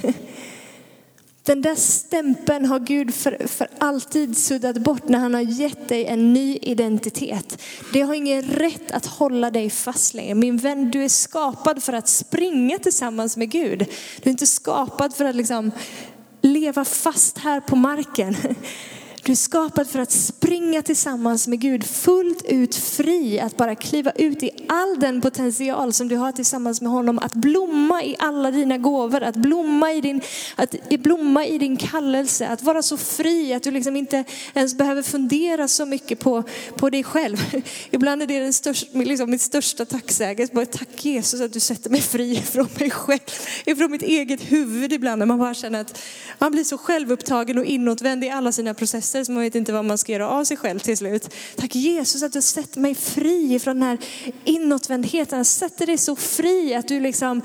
Den 1.43 1.61
där 1.61 1.75
stämpeln 1.75 2.65
har 2.65 2.79
Gud 2.79 3.15
för, 3.15 3.47
för 3.47 3.67
alltid 3.77 4.37
suddat 4.37 4.77
bort 4.77 5.09
när 5.09 5.19
han 5.19 5.33
har 5.33 5.41
gett 5.41 5.89
dig 5.89 6.05
en 6.05 6.33
ny 6.33 6.57
identitet. 6.61 7.61
Det 7.93 8.01
har 8.01 8.13
ingen 8.13 8.41
rätt 8.41 8.91
att 8.91 9.05
hålla 9.05 9.51
dig 9.51 9.69
fast 9.69 10.13
längre. 10.13 10.35
Min 10.35 10.57
vän, 10.57 10.91
du 10.91 11.03
är 11.03 11.09
skapad 11.09 11.83
för 11.83 11.93
att 11.93 12.07
springa 12.07 12.77
tillsammans 12.77 13.37
med 13.37 13.49
Gud. 13.51 13.79
Du 14.23 14.29
är 14.29 14.31
inte 14.31 14.45
skapad 14.45 15.13
för 15.15 15.25
att 15.25 15.35
liksom 15.35 15.71
leva 16.41 16.85
fast 16.85 17.37
här 17.37 17.59
på 17.59 17.75
marken. 17.75 18.35
Du 19.23 19.31
är 19.31 19.35
skapad 19.35 19.87
för 19.87 19.99
att 19.99 20.11
springa 20.11 20.81
tillsammans 20.81 21.47
med 21.47 21.59
Gud 21.59 21.83
fullt 21.83 22.45
ut 22.45 22.75
fri, 22.75 23.39
att 23.39 23.57
bara 23.57 23.75
kliva 23.75 24.11
ut 24.11 24.43
i 24.43 24.51
all 24.67 24.99
den 24.99 25.21
potential 25.21 25.93
som 25.93 26.07
du 26.07 26.15
har 26.15 26.31
tillsammans 26.31 26.81
med 26.81 26.91
honom, 26.91 27.19
att 27.19 27.33
blomma 27.33 28.03
i 28.03 28.15
alla 28.19 28.51
dina 28.51 28.77
gåvor, 28.77 29.23
att 29.23 29.35
blomma 29.35 29.91
i 29.93 30.01
din, 30.01 30.21
att 30.55 30.75
blomma 30.89 31.45
i 31.45 31.57
din 31.57 31.77
kallelse, 31.77 32.47
att 32.47 32.63
vara 32.63 32.81
så 32.81 32.97
fri 32.97 33.53
att 33.53 33.63
du 33.63 33.71
liksom 33.71 33.95
inte 33.95 34.23
ens 34.53 34.77
behöver 34.77 35.01
fundera 35.01 35.67
så 35.67 35.85
mycket 35.85 36.19
på, 36.19 36.43
på 36.75 36.89
dig 36.89 37.03
själv. 37.03 37.37
Ibland 37.91 38.21
är 38.21 38.27
det 38.27 38.39
den 38.39 38.53
största, 38.53 38.97
liksom 38.99 39.31
mitt 39.31 39.41
största 39.41 39.85
tacksägelse, 39.85 40.65
tack 40.65 41.05
Jesus 41.05 41.41
att 41.41 41.53
du 41.53 41.59
sätter 41.59 41.89
mig 41.89 42.01
fri 42.01 42.35
från 42.35 42.67
mig 42.79 42.89
själv, 42.89 43.19
ifrån 43.65 43.91
mitt 43.91 44.01
eget 44.01 44.51
huvud. 44.51 44.93
Ibland 44.93 45.19
när 45.19 45.25
man 45.25 45.39
bara 45.39 45.53
känner 45.53 45.81
att 45.81 46.01
man 46.39 46.51
blir 46.51 46.63
så 46.63 46.77
självupptagen 46.77 47.57
och 47.57 47.65
inåtvänd 47.65 48.23
i 48.23 48.29
alla 48.29 48.51
sina 48.51 48.73
processer 48.73 49.10
stressar 49.11 49.23
så 49.23 49.31
man 49.31 49.43
vet 49.43 49.55
inte 49.55 49.73
vad 49.73 49.85
man 49.85 49.97
ska 49.97 50.11
göra 50.11 50.29
av 50.29 50.43
sig 50.43 50.57
själv 50.57 50.79
till 50.79 50.97
slut. 50.97 51.29
Tack 51.55 51.75
Jesus 51.75 52.23
att 52.23 52.33
du 52.33 52.41
sätter 52.41 52.79
mig 52.79 52.95
fri 52.95 53.59
från 53.59 53.79
den 53.79 53.89
här 53.89 53.97
inåtvändheten. 54.43 55.37
Jag 55.37 55.45
sätter 55.45 55.85
dig 55.85 55.97
så 55.97 56.15
fri 56.15 56.73
att 56.75 56.87
du 56.87 56.99
liksom 56.99 57.41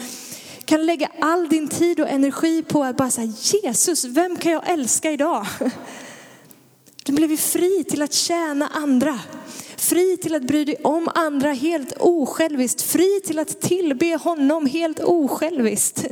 kan 0.65 0.87
lägga 0.87 1.11
all 1.21 1.49
din 1.49 1.69
tid 1.69 2.01
och 2.01 2.09
energi 2.09 2.63
på 2.63 2.85
att 2.85 2.97
bara 2.97 3.11
säga 3.11 3.33
Jesus, 3.41 4.05
vem 4.05 4.37
kan 4.37 4.53
jag 4.53 4.71
älska 4.71 5.11
idag? 5.11 5.47
Du 7.05 7.13
blev 7.13 7.31
ju 7.31 7.37
fri 7.37 7.85
till 7.85 8.03
att 8.03 8.13
tjäna 8.13 8.69
andra. 8.69 9.21
Fri 9.77 10.17
till 10.17 10.35
att 10.35 10.43
bry 10.43 10.65
dig 10.65 10.77
om 10.85 11.09
andra 11.15 11.53
helt 11.53 11.93
osjälviskt. 12.01 12.83
Fri 12.83 13.21
till 13.27 13.39
att 13.39 13.61
tillbe 13.61 14.17
honom 14.17 14.67
helt 14.67 15.01
osjälviskt. 15.01 16.05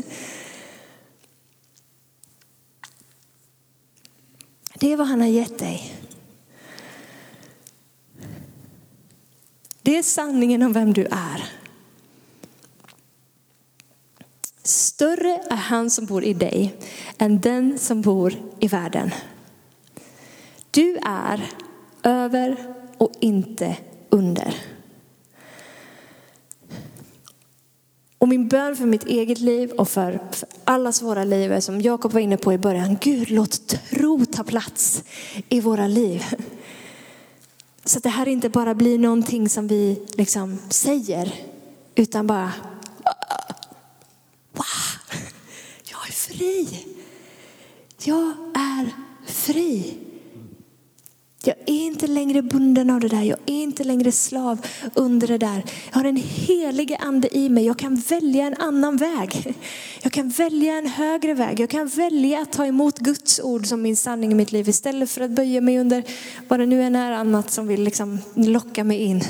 Det 4.79 4.93
är 4.93 4.97
vad 4.97 5.07
han 5.07 5.21
har 5.21 5.29
gett 5.29 5.59
dig. 5.59 5.97
Det 9.83 9.99
är 9.99 10.03
sanningen 10.03 10.63
om 10.63 10.73
vem 10.73 10.93
du 10.93 11.05
är. 11.05 11.45
Större 14.63 15.41
är 15.51 15.57
han 15.57 15.91
som 15.91 16.07
bor 16.07 16.25
i 16.25 16.35
dig 16.35 16.77
än 17.19 17.41
den 17.41 17.79
som 17.79 18.03
bor 18.03 18.35
i 18.61 18.69
världen. 18.69 19.11
Du 20.71 20.99
är 21.07 21.51
över 22.03 22.75
och 22.99 23.13
inte 23.21 23.77
under. 24.11 24.55
Och 28.25 28.29
min 28.29 28.49
bön 28.49 28.77
för 28.77 28.87
mitt 28.87 29.05
eget 29.05 29.41
liv 29.41 29.71
och 29.71 29.89
för, 29.89 30.21
för 30.33 30.49
allas 30.65 31.03
våra 31.03 31.25
liv 31.25 31.53
är 31.53 31.61
som 31.61 31.81
Jakob 31.81 32.13
var 32.13 32.21
inne 32.21 32.37
på 32.37 32.53
i 32.53 32.59
början. 32.59 32.97
Gud 33.01 33.31
låt 33.31 33.67
tro 33.91 34.25
ta 34.25 34.45
plats 34.45 35.05
i 35.49 35.61
våra 35.61 35.87
liv. 35.87 36.25
Så 37.85 37.99
att 37.99 38.03
det 38.03 38.09
här 38.09 38.29
inte 38.29 38.49
bara 38.49 38.75
blir 38.75 38.99
någonting 38.99 39.49
som 39.49 39.69
vi 39.69 40.03
liksom 40.17 40.59
säger 40.69 41.35
utan 41.95 42.27
bara 42.27 42.53
wow, 44.53 44.65
jag 45.91 46.09
är 46.09 46.13
fri. 46.13 46.87
Jag 48.05 48.33
är 48.55 48.91
fri. 49.27 50.04
Jag 51.47 51.57
är 51.67 51.87
inte 51.87 52.07
längre 52.07 52.43
bunden 52.43 52.91
av 52.91 53.01
det 53.01 53.09
där. 53.09 53.23
Jag 53.23 53.39
är 53.47 53.63
inte 53.63 53.85
längre 53.85 54.13
slav 54.13 54.67
under 54.95 55.27
det 55.27 55.39
där. 55.39 55.65
Jag 55.93 55.99
har 55.99 56.05
en 56.05 56.17
helig 56.17 56.97
ande 57.01 57.37
i 57.37 57.49
mig. 57.49 57.67
Jag 57.67 57.79
kan 57.79 57.97
välja 57.97 58.47
en 58.47 58.55
annan 58.55 58.97
väg. 58.97 59.55
Jag 60.03 60.13
kan 60.13 60.29
välja 60.29 60.75
en 60.75 60.87
högre 60.87 61.35
väg. 61.35 61.61
Jag 61.61 61.71
kan 61.71 61.89
välja 61.89 62.41
att 62.41 62.53
ta 62.53 62.67
emot 62.67 62.99
Guds 62.99 63.41
ord 63.41 63.67
som 63.67 63.83
min 63.83 63.97
sanning 63.97 64.33
i 64.33 64.35
mitt 64.35 64.53
liv 64.53 64.69
istället 64.69 65.11
för 65.11 65.21
att 65.21 65.31
böja 65.31 65.61
mig 65.61 65.79
under 65.79 66.03
vad 66.49 66.61
det 66.61 66.67
nu 66.67 66.83
än 66.83 66.97
är 66.97 67.13
annat 67.13 67.51
som 67.51 67.67
vill 67.67 67.83
liksom 67.83 68.19
locka 68.35 68.85
mig 68.85 68.99
in. 69.03 69.23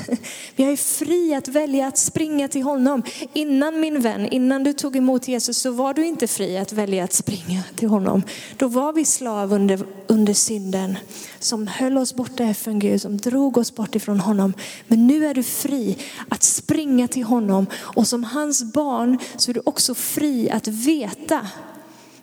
Jag 0.55 0.71
är 0.71 0.77
fri 0.77 1.33
att 1.33 1.47
välja 1.47 1.87
att 1.87 1.97
springa 1.97 2.47
till 2.47 2.63
honom. 2.63 3.03
Innan 3.33 3.79
min 3.79 4.01
vän, 4.01 4.25
innan 4.25 4.63
du 4.63 4.73
tog 4.73 4.95
emot 4.95 5.27
Jesus 5.27 5.57
så 5.57 5.71
var 5.71 5.93
du 5.93 6.05
inte 6.05 6.27
fri 6.27 6.57
att 6.57 6.73
välja 6.73 7.03
att 7.03 7.13
springa 7.13 7.63
till 7.75 7.87
honom. 7.87 8.23
Då 8.57 8.67
var 8.67 8.93
vi 8.93 9.05
slav 9.05 9.53
under, 9.53 9.79
under 10.07 10.33
synden 10.33 10.97
som 11.39 11.67
höll 11.67 11.97
oss 11.97 12.04
borta 12.13 12.53
från 12.53 12.79
Gud, 12.79 13.01
som 13.01 13.17
drog 13.17 13.57
oss 13.57 13.75
bort 13.75 13.95
ifrån 13.95 14.19
honom. 14.19 14.53
Men 14.87 15.07
nu 15.07 15.25
är 15.25 15.33
du 15.33 15.43
fri 15.43 15.97
att 16.29 16.43
springa 16.43 17.07
till 17.07 17.23
honom 17.23 17.67
och 17.75 18.07
som 18.07 18.23
hans 18.23 18.73
barn 18.73 19.17
så 19.37 19.51
är 19.51 19.53
du 19.53 19.61
också 19.65 19.95
fri 19.95 20.49
att 20.49 20.67
veta 20.67 21.47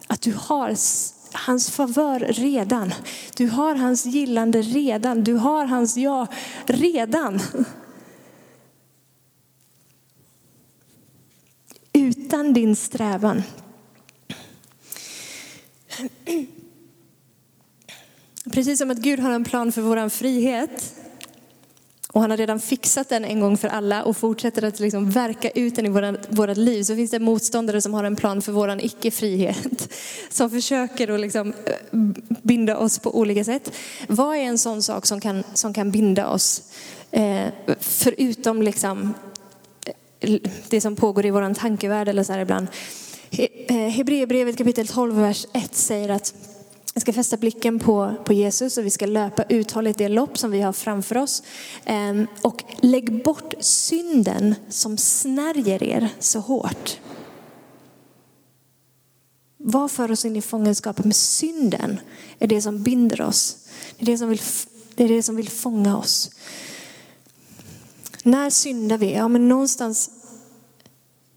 att 0.07 0.21
du 0.21 0.35
har 0.37 0.77
hans 1.33 1.71
favör 1.71 2.21
redan. 2.21 2.95
Du 3.37 3.49
har 3.49 3.75
hans 3.75 4.07
gillande 4.07 4.63
redan. 4.63 5.25
Du 5.25 5.35
har 5.35 5.65
hans 5.65 5.97
ja 5.97 6.27
redan. 6.67 7.41
Utan 11.93 12.53
din 12.53 12.77
strävan. 12.77 13.43
Precis 18.53 18.79
som 18.79 18.91
att 18.91 18.99
Gud 18.99 19.21
har 19.21 19.31
en 19.31 19.45
plan 19.45 19.73
för 19.73 19.83
vår 19.83 20.09
frihet 20.09 20.95
och 22.13 22.21
han 22.21 22.31
har 22.31 22.37
redan 22.37 22.61
fixat 22.61 23.09
den 23.09 23.25
en 23.25 23.41
gång 23.41 23.57
för 23.57 23.69
alla 23.69 24.05
och 24.05 24.17
fortsätter 24.17 24.65
att 24.65 24.81
liksom 24.81 25.11
verka 25.11 25.51
ut 25.51 25.77
den 25.77 25.87
i 25.87 25.89
våra, 26.29 26.55
liv. 26.55 26.83
Så 26.83 26.97
finns 26.97 27.11
det 27.11 27.19
motståndare 27.19 27.81
som 27.81 27.95
har 27.95 28.05
en 28.05 28.17
plan 28.17 28.43
för 28.43 28.53
vår 28.53 28.81
icke-frihet. 28.81 29.93
Som 30.31 30.51
försöker 30.51 31.15
att 31.15 31.21
liksom 31.21 31.49
eh, 31.49 31.99
binda 32.43 32.77
oss 32.77 32.99
på 32.99 33.19
olika 33.19 33.45
sätt. 33.45 33.73
Vad 34.09 34.37
är 34.37 34.41
en 34.41 34.59
sån 34.59 34.83
sak 34.83 35.07
som 35.07 35.21
kan, 35.21 35.45
som 35.55 35.75
kan 35.75 35.91
binda 35.91 36.29
oss? 36.29 36.63
Eh, 37.11 37.47
förutom 37.81 38.63
liksom 38.63 39.15
eh, 40.21 40.41
det 40.69 40.81
som 40.81 40.97
pågår 40.97 41.27
i 41.27 41.31
vår 41.31 41.55
tankevärld 41.55 42.09
eller 42.09 42.25
så 42.25 42.33
här 42.33 42.41
ibland. 42.41 42.67
Eh, 43.31 43.89
Hebreerbrevet 43.89 44.59
kapitel 44.59 44.87
12, 44.87 45.21
vers 45.21 45.47
1 45.53 45.75
säger 45.75 46.09
att 46.09 46.35
vi 46.95 47.01
ska 47.01 47.13
fästa 47.13 47.37
blicken 47.37 47.79
på, 47.79 48.15
på 48.25 48.33
Jesus 48.33 48.79
och 48.79 48.85
vi 48.85 48.91
ska 48.91 49.07
löpa 49.07 49.43
uthålligt 49.43 49.99
det 49.99 50.09
lopp 50.09 50.39
som 50.39 50.51
vi 50.51 50.61
har 50.61 50.73
framför 50.73 51.17
oss. 51.17 51.43
Ehm, 51.85 52.27
och 52.43 52.65
lägg 52.81 53.25
bort 53.25 53.55
synden 53.61 54.55
som 54.69 54.99
snärjer 54.99 55.83
er 55.83 56.09
så 56.19 56.39
hårt. 56.39 56.99
Vad 59.57 59.91
för 59.91 60.11
oss 60.11 60.25
in 60.25 60.37
i 60.37 60.43
fångenskap 60.43 61.05
med 61.05 61.17
synden 61.17 62.01
är 62.39 62.47
det 62.47 62.63
som 62.63 62.83
binder 62.83 63.23
oss. 63.23 63.57
Det 63.99 64.05
är 64.05 64.07
det 64.07 64.19
som 64.19 64.29
vill, 64.29 64.41
det 64.95 65.05
är 65.05 65.09
det 65.09 65.23
som 65.23 65.37
vill 65.37 65.49
fånga 65.49 65.99
oss. 65.99 66.31
När 68.23 68.51
syndar 68.51 68.99
vi? 68.99 69.13
Ja, 69.13 69.29
men 69.29 69.49
någonstans 69.49 70.11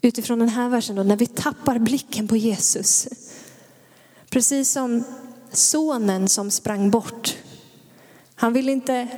utifrån 0.00 0.38
den 0.38 0.48
här 0.48 0.68
versen 0.68 0.96
då, 0.96 1.02
när 1.02 1.16
vi 1.16 1.26
tappar 1.26 1.78
blicken 1.78 2.28
på 2.28 2.36
Jesus. 2.36 3.08
Precis 4.30 4.70
som 4.70 5.04
sonen 5.56 6.28
som 6.28 6.50
sprang 6.50 6.90
bort. 6.90 7.36
Han 8.34 8.52
ville 8.52 8.72
inte 8.72 9.08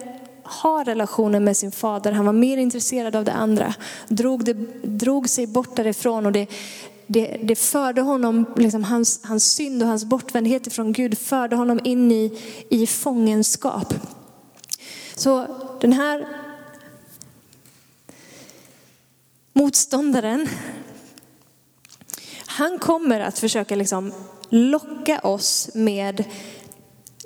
ha 0.45 0.85
relationen 0.85 1.45
med 1.45 1.57
sin 1.57 1.73
fader, 1.73 2.13
han 2.13 2.27
var 2.27 2.33
mer 2.33 2.57
intresserad 2.57 3.17
av 3.17 3.25
det 3.25 3.33
andra. 3.33 3.75
Drog, 4.09 4.45
det, 4.45 4.55
drog 4.83 5.29
sig 5.29 5.47
bort 5.47 5.77
därifrån 5.77 6.27
och 6.27 6.33
det, 6.33 6.47
det, 7.07 7.41
det 7.43 7.57
förde 7.57 8.01
honom, 8.01 8.47
liksom 8.57 8.85
hans, 8.85 9.21
hans 9.25 9.53
synd 9.53 9.83
och 9.83 9.89
hans 9.89 10.05
bortvändhet 10.05 10.67
ifrån 10.67 10.93
Gud 10.93 11.19
förde 11.19 11.57
honom 11.57 11.81
in 11.85 12.13
i, 12.13 12.39
i 12.69 12.87
fångenskap. 12.87 13.95
Så 15.15 15.47
den 15.81 15.93
här 15.93 16.29
motståndaren, 19.53 20.49
han 22.47 22.79
kommer 22.79 23.21
att 23.21 23.39
försöka 23.39 23.77
liksom 23.77 24.13
locka 24.51 25.19
oss 25.19 25.71
med 25.75 26.25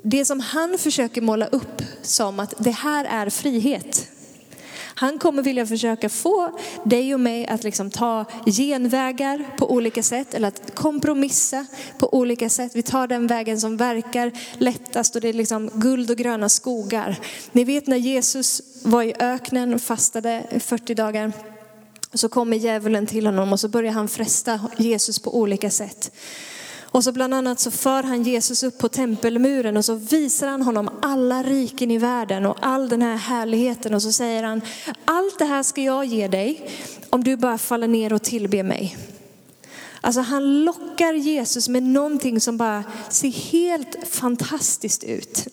det 0.02 0.24
som 0.24 0.40
han 0.40 0.78
försöker 0.78 1.20
måla 1.20 1.46
upp 1.46 1.82
som 2.02 2.40
att 2.40 2.54
det 2.58 2.70
här 2.70 3.04
är 3.04 3.30
frihet. 3.30 4.08
Han 4.94 5.18
kommer 5.18 5.42
vilja 5.42 5.66
försöka 5.66 6.08
få 6.08 6.58
dig 6.84 7.14
och 7.14 7.20
mig 7.20 7.46
att 7.46 7.64
liksom 7.64 7.90
ta 7.90 8.24
genvägar 8.46 9.56
på 9.58 9.72
olika 9.72 10.02
sätt 10.02 10.34
eller 10.34 10.48
att 10.48 10.74
kompromissa 10.74 11.66
på 11.98 12.14
olika 12.14 12.48
sätt. 12.48 12.72
Vi 12.74 12.82
tar 12.82 13.06
den 13.06 13.26
vägen 13.26 13.60
som 13.60 13.76
verkar 13.76 14.32
lättast 14.58 15.14
och 15.14 15.20
det 15.20 15.28
är 15.28 15.32
liksom 15.32 15.70
guld 15.74 16.10
och 16.10 16.16
gröna 16.16 16.48
skogar. 16.48 17.20
Ni 17.52 17.64
vet 17.64 17.86
när 17.86 17.96
Jesus 17.96 18.62
var 18.82 19.02
i 19.02 19.14
öknen 19.18 19.74
och 19.74 19.80
fastade 19.80 20.46
40 20.60 20.94
dagar. 20.94 21.32
Så 22.14 22.28
kommer 22.28 22.56
djävulen 22.56 23.06
till 23.06 23.26
honom 23.26 23.52
och 23.52 23.60
så 23.60 23.68
börjar 23.68 23.92
han 23.92 24.08
fresta 24.08 24.60
Jesus 24.76 25.18
på 25.18 25.38
olika 25.38 25.70
sätt. 25.70 26.12
Och 26.92 27.04
så 27.04 27.12
bland 27.12 27.34
annat 27.34 27.60
så 27.60 27.70
för 27.70 28.02
han 28.02 28.22
Jesus 28.22 28.62
upp 28.62 28.78
på 28.78 28.88
tempelmuren 28.88 29.76
och 29.76 29.84
så 29.84 29.94
visar 29.94 30.48
han 30.48 30.62
honom 30.62 30.90
alla 31.02 31.42
riken 31.42 31.90
i 31.90 31.98
världen 31.98 32.46
och 32.46 32.56
all 32.60 32.88
den 32.88 33.02
här 33.02 33.16
härligheten 33.16 33.94
och 33.94 34.02
så 34.02 34.12
säger 34.12 34.42
han, 34.42 34.60
allt 35.04 35.38
det 35.38 35.44
här 35.44 35.62
ska 35.62 35.82
jag 35.82 36.04
ge 36.04 36.28
dig 36.28 36.70
om 37.10 37.24
du 37.24 37.36
bara 37.36 37.58
faller 37.58 37.88
ner 37.88 38.12
och 38.12 38.22
tillber 38.22 38.62
mig. 38.62 38.96
Alltså 40.00 40.20
han 40.20 40.64
lockar 40.64 41.12
Jesus 41.12 41.68
med 41.68 41.82
någonting 41.82 42.40
som 42.40 42.56
bara 42.56 42.84
ser 43.08 43.30
helt 43.30 44.08
fantastiskt 44.08 45.04
ut. 45.04 45.46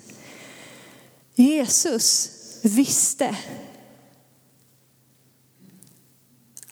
Jesus 1.36 2.32
visste 2.64 3.36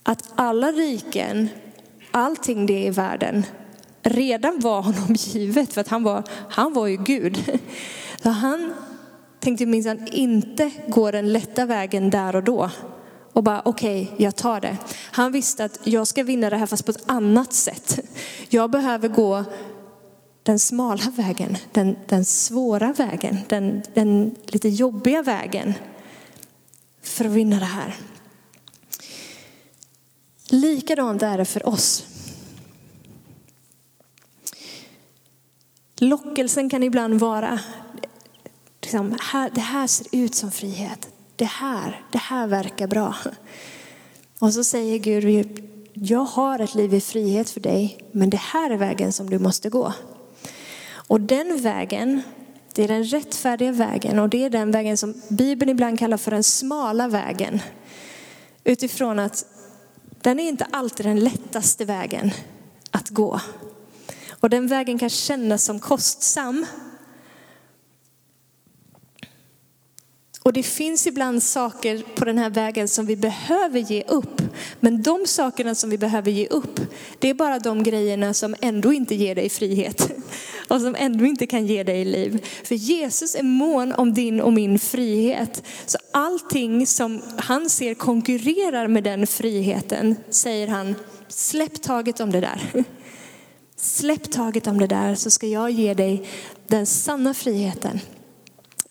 att 0.04 0.24
alla 0.36 0.72
riken, 0.72 1.50
allting 2.12 2.66
det 2.66 2.86
i 2.86 2.90
världen 2.90 3.46
redan 4.10 4.60
var 4.60 4.82
honom 4.82 5.16
givet 5.18 5.74
för 5.74 5.82
att 5.82 5.88
han 5.88 6.04
var, 6.04 6.24
han 6.50 6.74
var 6.74 6.88
ju 6.88 6.98
Gud. 6.98 7.60
Så 8.24 8.30
han 8.30 8.74
tänkte 9.40 9.66
minsann 9.66 10.08
inte 10.12 10.72
gå 10.88 11.12
den 11.12 11.34
lätta 11.34 11.66
vägen 11.66 12.10
där 12.10 12.36
och 12.36 12.44
då 12.44 12.70
och 13.34 13.44
bara 13.44 13.62
okej, 13.66 14.04
okay, 14.04 14.26
jag 14.26 14.36
tar 14.36 14.62
det. 14.62 14.78
Han 15.12 15.32
visste 15.32 15.66
att 15.66 15.80
jag 15.84 16.08
ska 16.08 16.24
vinna 16.24 16.50
det 16.50 16.58
här 16.58 16.66
fast 16.66 16.86
på 16.86 16.92
ett 16.92 17.04
annat 17.06 17.54
sätt. 17.54 18.00
Jag 18.50 18.72
behöver 18.72 19.08
gå 19.08 19.44
den 20.44 20.60
smala 20.60 21.12
vägen, 21.16 21.58
den, 21.72 21.96
den 22.08 22.26
svåra 22.26 22.94
vägen, 22.94 23.38
den, 23.48 23.84
den 23.94 24.36
lite 24.46 24.70
jobbiga 24.70 25.22
vägen 25.22 25.74
för 27.04 27.26
att 27.26 27.32
vinna 27.32 27.60
det 27.60 27.66
här. 27.66 27.96
Likadant 30.50 31.24
är 31.24 31.38
det 31.38 31.46
för 31.46 31.70
oss. 31.70 32.06
Lockelsen 36.00 36.70
kan 36.70 36.84
ibland 36.84 37.20
vara, 37.20 37.60
liksom, 38.82 39.18
det 39.52 39.62
här 39.62 39.88
ser 39.88 40.08
ut 40.12 40.36
som 40.36 40.52
frihet. 40.52 41.10
Det 41.36 41.46
här, 41.46 42.02
det 42.12 42.18
här 42.18 42.48
verkar 42.48 42.88
bra. 42.88 43.16
Och 44.40 44.54
så 44.54 44.64
säger 44.64 44.98
Gud, 44.98 45.48
jag 45.94 46.20
har 46.20 46.60
ett 46.60 46.76
liv 46.76 46.94
i 46.94 47.02
frihet 47.02 47.50
för 47.50 47.60
dig, 47.60 47.98
men 48.12 48.30
det 48.30 48.38
här 48.38 48.70
är 48.70 48.78
vägen 48.78 49.14
som 49.14 49.30
du 49.30 49.40
måste 49.40 49.70
gå. 49.70 49.94
Och 50.90 51.22
den 51.22 51.62
vägen, 51.62 52.22
det 52.74 52.84
är 52.84 52.88
den 52.88 53.04
rättfärdiga 53.04 53.72
vägen 53.72 54.20
och 54.20 54.30
det 54.30 54.44
är 54.44 54.50
den 54.50 54.72
vägen 54.72 54.98
som 54.98 55.22
Bibeln 55.30 55.70
ibland 55.70 56.00
kallar 56.00 56.18
för 56.18 56.32
den 56.32 56.44
smala 56.44 57.08
vägen. 57.08 57.60
Utifrån 58.64 59.20
att 59.20 59.46
den 60.22 60.40
är 60.40 60.48
inte 60.48 60.68
alltid 60.72 61.06
den 61.06 61.20
lättaste 61.20 61.86
vägen 61.86 62.32
att 62.92 63.10
gå. 63.10 63.40
Och 64.40 64.50
den 64.50 64.68
vägen 64.68 65.00
kan 65.00 65.10
kännas 65.10 65.64
som 65.64 65.80
kostsam. 65.80 66.66
Och 70.48 70.54
det 70.54 70.64
finns 70.64 71.08
ibland 71.08 71.44
saker 71.44 72.04
på 72.16 72.26
den 72.26 72.38
här 72.38 72.50
vägen 72.50 72.88
som 72.88 73.06
vi 73.06 73.16
behöver 73.16 73.80
ge 73.80 74.04
upp. 74.04 74.42
Men 74.80 75.02
de 75.02 75.26
sakerna 75.26 75.76
som 75.76 75.90
vi 75.90 75.98
behöver 75.98 76.32
ge 76.32 76.48
upp, 76.48 76.80
det 77.20 77.30
är 77.30 77.34
bara 77.34 77.60
de 77.60 77.84
grejerna 77.84 78.34
som 78.34 78.56
ändå 78.62 78.94
inte 78.94 79.16
ger 79.16 79.36
dig 79.36 79.50
frihet. 79.50 80.12
Och 80.68 80.82
som 80.82 80.96
ändå 80.96 81.26
inte 81.26 81.48
kan 81.48 81.68
ge 81.68 81.84
dig 81.84 82.06
liv. 82.06 82.46
För 82.64 82.76
Jesus 82.76 83.36
är 83.36 83.44
mån 83.44 83.94
om 83.94 84.14
din 84.14 84.42
och 84.42 84.54
min 84.54 84.80
frihet. 84.80 85.64
Så 85.86 85.98
allting 86.12 86.88
som 86.88 87.22
han 87.38 87.70
ser 87.70 87.94
konkurrerar 87.94 88.88
med 88.88 89.04
den 89.04 89.28
friheten, 89.28 90.16
säger 90.30 90.68
han, 90.68 90.96
släpp 91.28 91.82
taget 91.82 92.20
om 92.20 92.32
det 92.32 92.42
där. 92.42 92.84
Släpp 93.80 94.32
taget 94.32 94.68
om 94.68 94.80
det 94.80 94.88
där 94.88 95.16
så 95.16 95.30
ska 95.30 95.48
jag 95.48 95.72
ge 95.72 95.94
dig 95.94 96.30
den 96.68 96.86
sanna 96.86 97.34
friheten 97.34 98.00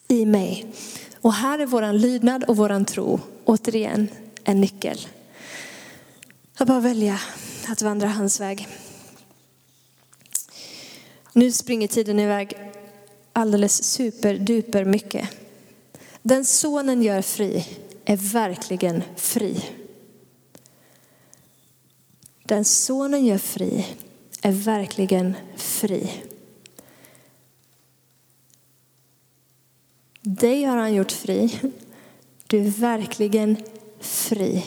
i 0.08 0.26
mig. 0.26 0.72
Och 1.20 1.32
här 1.32 1.58
är 1.58 1.66
våran 1.66 1.98
lydnad 1.98 2.44
och 2.44 2.56
våran 2.56 2.84
tro 2.84 3.20
återigen 3.44 4.08
en 4.44 4.60
nyckel. 4.60 4.98
Att 6.58 6.68
bara 6.68 6.80
välja 6.80 7.20
att 7.68 7.82
vandra 7.82 8.08
hans 8.08 8.40
väg. 8.40 8.68
Nu 11.32 11.52
springer 11.52 11.88
tiden 11.88 12.20
iväg 12.20 12.52
alldeles 13.32 13.84
superduper 13.84 14.84
mycket. 14.84 15.28
Den 16.22 16.44
sonen 16.44 17.02
gör 17.02 17.22
fri 17.22 17.66
är 18.04 18.16
verkligen 18.16 19.02
fri. 19.16 19.64
Den 22.42 22.64
sonen 22.64 23.26
gör 23.26 23.38
fri 23.38 23.86
är 24.46 24.52
verkligen 24.52 25.36
fri. 25.56 26.22
Dig 30.20 30.64
har 30.64 30.76
han 30.76 30.94
gjort 30.94 31.12
fri. 31.12 31.60
Du 32.46 32.66
är 32.66 32.70
verkligen 32.70 33.56
fri. 34.00 34.64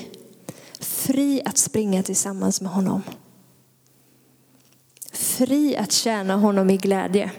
Fri 0.79 1.41
att 1.45 1.57
springa 1.57 2.03
tillsammans 2.03 2.61
med 2.61 2.71
honom. 2.71 3.01
Fri 5.11 5.77
att 5.77 5.91
tjäna 5.91 6.35
honom 6.35 6.69
i 6.69 6.77
glädje. 6.77 7.31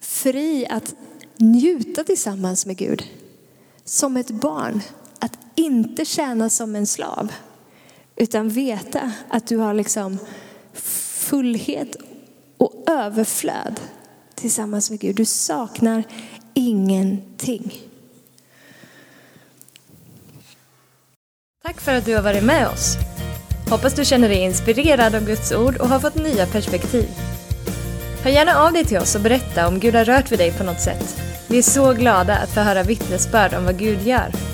Fri 0.00 0.66
att 0.66 0.94
njuta 1.36 2.04
tillsammans 2.04 2.66
med 2.66 2.76
Gud. 2.76 3.04
Som 3.84 4.16
ett 4.16 4.30
barn. 4.30 4.80
Att 5.18 5.38
inte 5.54 6.04
tjäna 6.04 6.50
som 6.50 6.76
en 6.76 6.86
slav. 6.86 7.32
Utan 8.16 8.48
veta 8.48 9.12
att 9.28 9.46
du 9.46 9.56
har 9.56 9.74
liksom 9.74 10.18
fullhet 10.72 11.96
och 12.56 12.84
överflöd 12.90 13.80
tillsammans 14.34 14.90
med 14.90 15.00
Gud. 15.00 15.16
Du 15.16 15.24
saknar 15.24 16.02
ingenting. 16.54 17.72
Tack 21.62 21.80
för 21.80 21.94
att 21.94 22.04
du 22.04 22.14
har 22.14 22.22
varit 22.22 22.44
med 22.44 22.68
oss. 22.68 22.96
Hoppas 23.70 23.94
du 23.94 24.04
känner 24.04 24.28
dig 24.28 24.38
inspirerad 24.38 25.14
av 25.14 25.26
Guds 25.26 25.52
ord 25.52 25.76
och 25.76 25.88
har 25.88 26.00
fått 26.00 26.14
nya 26.14 26.46
perspektiv. 26.46 27.08
Hör 28.22 28.30
gärna 28.30 28.58
av 28.58 28.72
dig 28.72 28.84
till 28.84 28.98
oss 28.98 29.14
och 29.14 29.20
berätta 29.20 29.68
om 29.68 29.80
Gud 29.80 29.94
har 29.94 30.04
rört 30.04 30.32
vid 30.32 30.38
dig 30.38 30.52
på 30.52 30.64
något 30.64 30.80
sätt. 30.80 31.20
Vi 31.48 31.58
är 31.58 31.62
så 31.62 31.92
glada 31.92 32.36
att 32.36 32.54
få 32.54 32.60
höra 32.60 32.82
vittnesbörd 32.82 33.54
om 33.54 33.64
vad 33.64 33.78
Gud 33.78 34.02
gör. 34.02 34.53